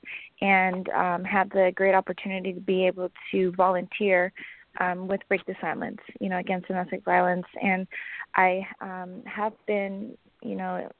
and 0.40 0.88
um, 0.90 1.24
had 1.24 1.50
the 1.50 1.72
great 1.74 1.94
opportunity 1.94 2.52
to 2.52 2.60
be 2.60 2.86
able 2.86 3.10
to 3.32 3.52
volunteer 3.52 4.32
um, 4.80 5.08
with 5.08 5.20
Break 5.28 5.46
the 5.46 5.54
Silence, 5.60 6.00
you 6.20 6.28
know, 6.28 6.38
against 6.38 6.68
domestic 6.68 7.04
violence. 7.04 7.46
And 7.62 7.86
I 8.34 8.66
um, 8.80 9.22
have 9.26 9.52
been, 9.66 10.16
you 10.42 10.56
know, 10.56 10.90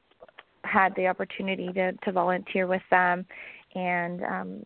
had 0.63 0.95
the 0.95 1.07
opportunity 1.07 1.71
to, 1.73 1.91
to 1.91 2.11
volunteer 2.11 2.65
with 2.65 2.81
them 2.89 3.25
and 3.75 4.23
um, 4.23 4.65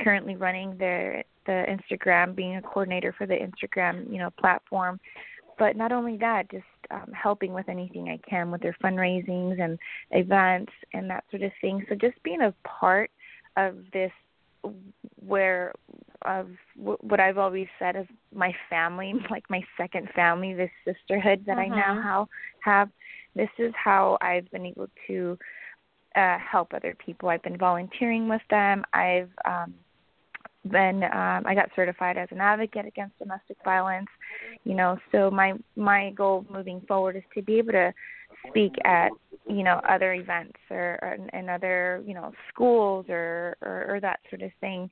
currently 0.00 0.36
running 0.36 0.76
their 0.78 1.24
the 1.48 1.64
Instagram, 1.66 2.36
being 2.36 2.56
a 2.56 2.62
coordinator 2.62 3.14
for 3.16 3.26
the 3.26 3.34
Instagram, 3.34 4.12
you 4.12 4.18
know, 4.18 4.30
platform. 4.38 5.00
But 5.58 5.76
not 5.76 5.90
only 5.90 6.16
that, 6.18 6.50
just 6.50 6.64
um, 6.90 7.10
helping 7.12 7.52
with 7.52 7.68
anything 7.68 8.10
I 8.10 8.20
can 8.28 8.52
with 8.52 8.60
their 8.60 8.76
fundraisings 8.84 9.60
and 9.60 9.78
events 10.10 10.72
and 10.92 11.10
that 11.10 11.24
sort 11.30 11.42
of 11.42 11.50
thing. 11.60 11.84
So 11.88 11.96
just 11.96 12.22
being 12.22 12.42
a 12.42 12.54
part 12.62 13.10
of 13.56 13.76
this, 13.92 14.12
where 15.26 15.72
of 16.22 16.48
what 16.76 17.20
I've 17.20 17.38
always 17.38 17.68
said 17.78 17.96
is 17.96 18.06
my 18.34 18.52
family, 18.68 19.14
like 19.30 19.44
my 19.48 19.62
second 19.76 20.08
family, 20.14 20.52
this 20.52 20.70
sisterhood 20.84 21.44
that 21.46 21.58
uh-huh. 21.58 21.62
I 21.62 21.68
now 21.68 21.98
uh-huh. 21.98 22.24
have. 22.60 22.90
This 23.34 23.50
is 23.58 23.72
how 23.82 24.18
I've 24.20 24.50
been 24.50 24.66
able 24.66 24.88
to 25.06 25.38
uh, 26.14 26.38
help 26.38 26.74
other 26.74 26.94
people. 27.04 27.28
I've 27.30 27.42
been 27.42 27.58
volunteering 27.58 28.28
with 28.28 28.42
them. 28.50 28.84
I've 28.92 29.30
um, 29.44 29.74
then 30.70 31.04
um, 31.04 31.44
I 31.46 31.54
got 31.54 31.70
certified 31.74 32.16
as 32.16 32.28
an 32.30 32.40
advocate 32.40 32.86
against 32.86 33.18
domestic 33.18 33.56
violence. 33.64 34.08
You 34.64 34.74
know, 34.74 34.98
so 35.12 35.30
my 35.30 35.54
my 35.76 36.10
goal 36.10 36.44
moving 36.50 36.80
forward 36.86 37.16
is 37.16 37.22
to 37.34 37.42
be 37.42 37.58
able 37.58 37.72
to 37.72 37.92
speak 38.48 38.74
at 38.84 39.10
you 39.48 39.62
know 39.62 39.80
other 39.88 40.14
events 40.14 40.58
or, 40.70 40.98
or 41.02 41.16
in 41.32 41.48
other 41.48 42.02
you 42.06 42.14
know 42.14 42.32
schools 42.48 43.06
or, 43.08 43.56
or 43.62 43.86
or 43.88 44.00
that 44.00 44.20
sort 44.30 44.42
of 44.42 44.50
thing. 44.60 44.90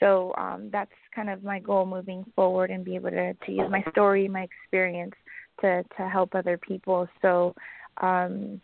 So 0.00 0.32
um, 0.38 0.68
that's 0.72 0.92
kind 1.14 1.28
of 1.28 1.42
my 1.42 1.58
goal 1.58 1.84
moving 1.84 2.24
forward 2.36 2.70
and 2.70 2.84
be 2.84 2.94
able 2.94 3.10
to 3.10 3.34
to 3.34 3.52
use 3.52 3.70
my 3.70 3.82
story, 3.90 4.28
my 4.28 4.42
experience 4.42 5.14
to 5.60 5.82
to 5.96 6.08
help 6.08 6.34
other 6.34 6.58
people. 6.58 7.08
So 7.20 7.54
um, 8.00 8.60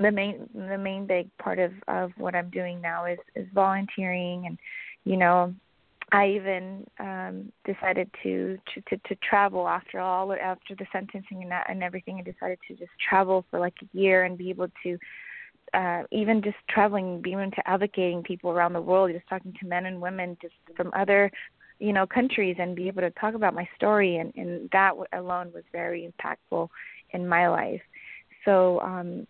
the 0.00 0.10
main 0.10 0.48
the 0.54 0.78
main 0.78 1.06
big 1.06 1.28
part 1.38 1.58
of 1.58 1.72
of 1.88 2.10
what 2.16 2.34
I'm 2.34 2.50
doing 2.50 2.80
now 2.80 3.06
is 3.06 3.18
is 3.34 3.46
volunteering 3.54 4.46
and 4.46 4.58
you 5.04 5.16
know 5.16 5.54
I 6.12 6.28
even 6.28 6.86
um 6.98 7.52
decided 7.64 8.10
to, 8.22 8.58
to 8.74 8.80
to 8.88 8.96
to 9.08 9.14
travel 9.28 9.68
after 9.68 10.00
all 10.00 10.32
after 10.32 10.74
the 10.74 10.86
sentencing 10.92 11.42
and 11.42 11.50
that 11.50 11.66
and 11.68 11.82
everything. 11.82 12.18
I 12.18 12.22
decided 12.22 12.58
to 12.68 12.74
just 12.74 12.92
travel 13.08 13.44
for 13.50 13.58
like 13.58 13.74
a 13.82 13.96
year 13.96 14.24
and 14.24 14.38
be 14.38 14.50
able 14.50 14.68
to 14.82 14.98
uh 15.72 16.02
even 16.12 16.42
just 16.42 16.56
traveling, 16.68 17.20
being 17.22 17.40
into 17.40 17.66
advocating 17.68 18.22
people 18.22 18.50
around 18.50 18.74
the 18.74 18.80
world, 18.80 19.10
just 19.12 19.28
talking 19.28 19.54
to 19.60 19.66
men 19.66 19.86
and 19.86 20.00
women 20.00 20.36
just 20.40 20.54
from 20.76 20.92
other 20.94 21.30
you 21.80 21.92
know 21.92 22.06
countries 22.06 22.56
and 22.58 22.76
be 22.76 22.86
able 22.86 23.00
to 23.00 23.10
talk 23.12 23.34
about 23.34 23.54
my 23.54 23.68
story 23.76 24.18
and 24.18 24.32
and 24.36 24.68
that 24.72 24.92
alone 25.12 25.50
was 25.52 25.64
very 25.72 26.08
impactful 26.08 26.68
in 27.10 27.26
my 27.26 27.48
life. 27.48 27.82
So 28.44 28.80
um 28.80 29.26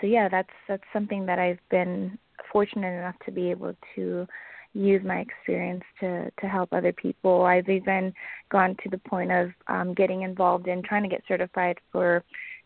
so 0.00 0.06
yeah, 0.06 0.28
that's 0.28 0.48
that's 0.68 0.82
something 0.92 1.26
that 1.26 1.38
I've 1.38 1.60
been 1.70 2.18
fortunate 2.50 2.98
enough 2.98 3.16
to 3.26 3.30
be 3.32 3.50
able 3.50 3.74
to 3.94 4.26
use 4.74 5.02
my 5.04 5.18
experience 5.18 5.84
to 6.00 6.30
to 6.40 6.46
help 6.46 6.72
other 6.72 6.92
people. 6.92 7.42
I've 7.42 7.68
even 7.68 8.12
gone 8.50 8.76
to 8.82 8.90
the 8.90 8.98
point 8.98 9.30
of 9.30 9.50
um, 9.68 9.94
getting 9.94 10.22
involved 10.22 10.66
in 10.68 10.82
trying 10.82 11.02
to 11.02 11.08
get 11.08 11.22
certified 11.28 11.78
for 11.90 12.24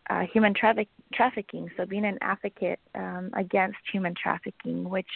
uh, 0.09 0.21
human 0.31 0.53
traffic 0.53 0.87
trafficking. 1.13 1.69
So 1.75 1.85
being 1.85 2.05
an 2.05 2.17
advocate 2.21 2.79
um, 2.95 3.31
against 3.35 3.77
human 3.91 4.13
trafficking, 4.21 4.89
which 4.89 5.09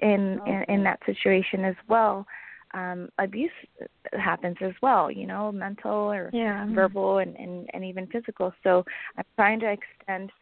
in, 0.00 0.40
in 0.46 0.64
in 0.68 0.82
that 0.84 1.00
situation 1.06 1.64
as 1.64 1.76
well, 1.88 2.26
um, 2.74 3.08
abuse 3.18 3.50
happens 4.12 4.56
as 4.60 4.72
well. 4.82 5.10
You 5.10 5.26
know, 5.26 5.52
mental 5.52 6.12
or 6.12 6.30
yeah. 6.32 6.66
verbal 6.72 7.18
and, 7.18 7.36
and 7.36 7.68
and 7.72 7.84
even 7.84 8.06
physical. 8.08 8.52
So 8.64 8.84
I'm 9.16 9.24
trying 9.36 9.60
to 9.60 9.70
extend 9.70 10.32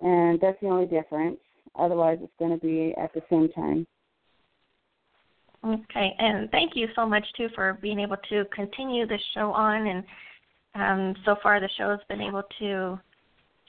and 0.00 0.38
that's 0.40 0.60
the 0.60 0.68
only 0.68 0.86
difference. 0.86 1.38
Otherwise, 1.76 2.18
it's 2.20 2.32
going 2.38 2.50
to 2.50 2.64
be 2.64 2.94
at 3.00 3.14
the 3.14 3.22
same 3.30 3.48
time. 3.52 3.86
Okay, 5.64 6.14
and 6.18 6.50
thank 6.50 6.72
you 6.74 6.88
so 6.94 7.06
much 7.06 7.24
too 7.36 7.48
for 7.54 7.78
being 7.80 8.00
able 8.00 8.16
to 8.28 8.44
continue 8.54 9.06
the 9.06 9.18
show 9.34 9.52
on, 9.52 9.86
and 9.86 10.04
um, 10.74 11.14
so 11.24 11.36
far 11.42 11.60
the 11.60 11.68
show 11.76 11.90
has 11.90 12.00
been 12.08 12.20
able 12.20 12.42
to 12.58 12.98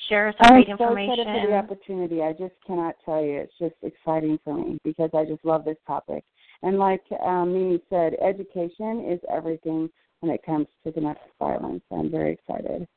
share 0.08 0.34
some 0.38 0.54
I'm 0.54 0.62
great 0.62 0.70
information. 0.70 1.12
I'm 1.12 1.16
so 1.16 1.22
excited 1.22 1.42
for 1.42 1.48
the 1.48 1.58
opportunity. 1.58 2.22
I 2.22 2.32
just 2.34 2.54
cannot 2.66 2.96
tell 3.04 3.24
you. 3.24 3.40
It's 3.40 3.54
just 3.60 3.76
exciting 3.82 4.40
for 4.44 4.56
me 4.56 4.80
because 4.84 5.10
I 5.14 5.26
just 5.26 5.44
love 5.44 5.66
this 5.66 5.78
topic. 5.86 6.24
And 6.62 6.78
like 6.78 7.04
um, 7.26 7.54
Mimi 7.54 7.82
said, 7.90 8.14
education 8.22 9.06
is 9.10 9.20
everything 9.34 9.90
when 10.20 10.34
it 10.34 10.44
comes 10.46 10.68
to 10.84 10.92
domestic 10.92 11.32
violence. 11.40 11.84
I'm 11.92 12.12
very 12.12 12.34
excited. 12.34 12.88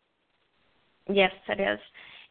Yes, 1.08 1.32
it 1.48 1.60
is. 1.60 1.78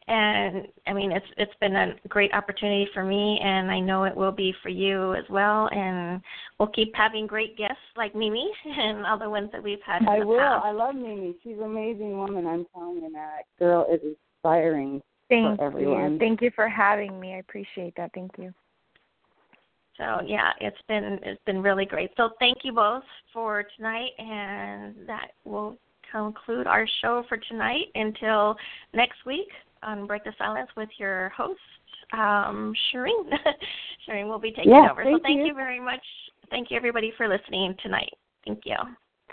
And 0.08 0.66
I 0.86 0.92
mean, 0.92 1.12
it's 1.12 1.26
it's 1.36 1.54
been 1.60 1.76
a 1.76 1.94
great 2.08 2.34
opportunity 2.34 2.88
for 2.92 3.04
me, 3.04 3.38
and 3.42 3.70
I 3.70 3.78
know 3.78 4.04
it 4.04 4.16
will 4.16 4.32
be 4.32 4.52
for 4.62 4.68
you 4.68 5.14
as 5.14 5.24
well. 5.30 5.68
And 5.70 6.20
we'll 6.58 6.70
keep 6.70 6.92
having 6.94 7.26
great 7.26 7.56
guests 7.56 7.76
like 7.96 8.14
Mimi 8.14 8.50
and 8.64 9.06
other 9.06 9.30
ones 9.30 9.50
that 9.52 9.62
we've 9.62 9.82
had. 9.86 10.02
I 10.08 10.24
will. 10.24 10.38
Past. 10.38 10.64
I 10.64 10.72
love 10.72 10.96
Mimi. 10.96 11.36
She's 11.44 11.56
an 11.58 11.64
amazing 11.64 12.18
woman. 12.18 12.46
I'm 12.46 12.66
telling 12.74 12.96
you, 12.96 13.12
that 13.12 13.42
girl 13.60 13.86
is 13.92 14.00
inspiring 14.02 15.00
Thank 15.28 15.58
for 15.58 15.66
everyone. 15.66 16.14
you. 16.14 16.18
Thank 16.18 16.42
you 16.42 16.50
for 16.54 16.68
having 16.68 17.20
me. 17.20 17.34
I 17.34 17.38
appreciate 17.38 17.94
that. 17.96 18.10
Thank 18.12 18.32
you. 18.38 18.52
So 19.98 20.20
yeah, 20.26 20.50
it's 20.60 20.76
been 20.88 21.20
it's 21.22 21.40
been 21.46 21.62
really 21.62 21.84
great. 21.84 22.10
So 22.16 22.30
thank 22.40 22.58
you 22.64 22.72
both 22.72 23.04
for 23.32 23.64
tonight, 23.76 24.10
and 24.18 24.96
that 25.06 25.28
will 25.44 25.76
conclude 26.10 26.66
our 26.66 26.88
show 27.00 27.24
for 27.28 27.36
tonight. 27.36 27.86
Until 27.94 28.56
next 28.92 29.24
week 29.24 29.48
on 29.82 30.06
Break 30.06 30.24
the 30.24 30.32
Silence 30.38 30.70
with 30.76 30.88
your 30.98 31.30
host, 31.30 31.60
um, 32.12 32.74
Shireen. 32.92 33.30
Shireen 34.08 34.28
will 34.28 34.38
be 34.38 34.52
taking 34.52 34.72
yeah, 34.72 34.88
over. 34.90 35.04
Thank 35.04 35.18
so 35.18 35.22
thank 35.22 35.38
you. 35.38 35.46
you 35.46 35.54
very 35.54 35.80
much. 35.80 36.02
Thank 36.50 36.70
you 36.70 36.76
everybody 36.76 37.12
for 37.16 37.28
listening 37.28 37.74
tonight. 37.82 38.12
Thank 38.46 38.60
you. 38.64 38.76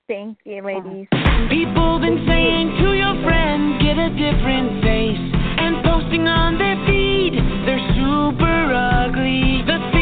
Thank 0.07 0.37
you, 0.43 0.63
ladies. 0.63 1.07
People 1.49 1.99
been 1.99 2.25
saying 2.25 2.81
to 2.81 2.93
your 2.97 3.13
friend, 3.21 3.77
get 3.81 3.97
a 3.97 4.09
different 4.09 4.81
face. 4.81 5.21
And 5.61 5.83
posting 5.85 6.25
on 6.25 6.57
their 6.57 6.77
feed, 6.87 7.37
they're 7.65 7.85
super 7.93 8.73
ugly. 8.73 9.61
The 9.69 9.98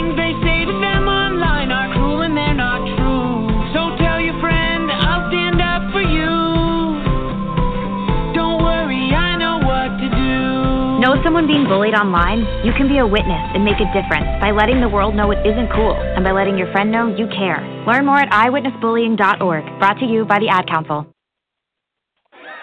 someone 11.28 11.46
being 11.46 11.68
bullied 11.68 11.94
online? 11.94 12.40
You 12.64 12.72
can 12.72 12.88
be 12.88 13.00
a 13.00 13.06
witness 13.06 13.44
and 13.52 13.66
make 13.66 13.84
a 13.84 13.88
difference 13.92 14.32
by 14.40 14.52
letting 14.52 14.80
the 14.80 14.88
world 14.88 15.14
know 15.14 15.32
it 15.32 15.46
isn't 15.46 15.68
cool 15.76 15.92
and 15.92 16.24
by 16.24 16.32
letting 16.32 16.58
your 16.58 16.72
friend 16.72 16.90
know 16.90 17.14
you 17.14 17.28
care. 17.28 17.60
Learn 17.86 18.06
more 18.06 18.16
at 18.16 18.32
iwitnessbullying.org, 18.32 19.66
brought 19.78 20.00
to 20.00 20.06
you 20.06 20.24
by 20.24 20.40
the 20.40 20.48
Ad 20.48 20.70
Council. 20.70 21.06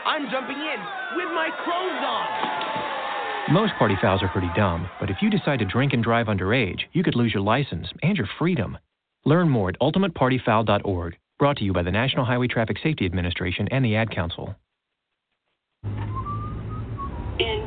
I'm 0.07 0.31
jumping 0.31 0.57
in 0.57 0.81
with 1.13 1.29
my 1.37 1.51
clothes 1.63 2.01
on. 2.09 3.53
Most 3.53 3.75
party 3.79 3.97
fouls 4.01 4.23
are 4.23 4.29
pretty 4.29 4.51
dumb, 4.57 4.89
but 4.99 5.11
if 5.11 5.19
you 5.21 5.29
decide 5.29 5.59
to 5.59 5.67
drink 5.67 5.93
and 5.93 6.03
drive 6.03 6.29
underage, 6.29 6.81
you 6.95 7.03
could 7.03 7.17
lose 7.17 7.35
your 7.35 7.43
license 7.43 7.89
and 8.03 8.17
your 8.17 8.29
freedom. 8.39 8.79
Learn 9.27 9.51
more 9.51 9.69
at 9.69 9.79
ultimatepartyfoul.org, 9.81 11.19
brought 11.39 11.59
to 11.59 11.65
you 11.65 11.75
by 11.75 11.83
the 11.83 11.93
National 11.93 12.25
Highway 12.25 12.47
Traffic 12.47 12.79
Safety 12.83 13.05
Administration 13.05 13.69
and 13.71 13.85
the 13.85 13.97
Ad 13.97 14.11
Council. 14.11 14.55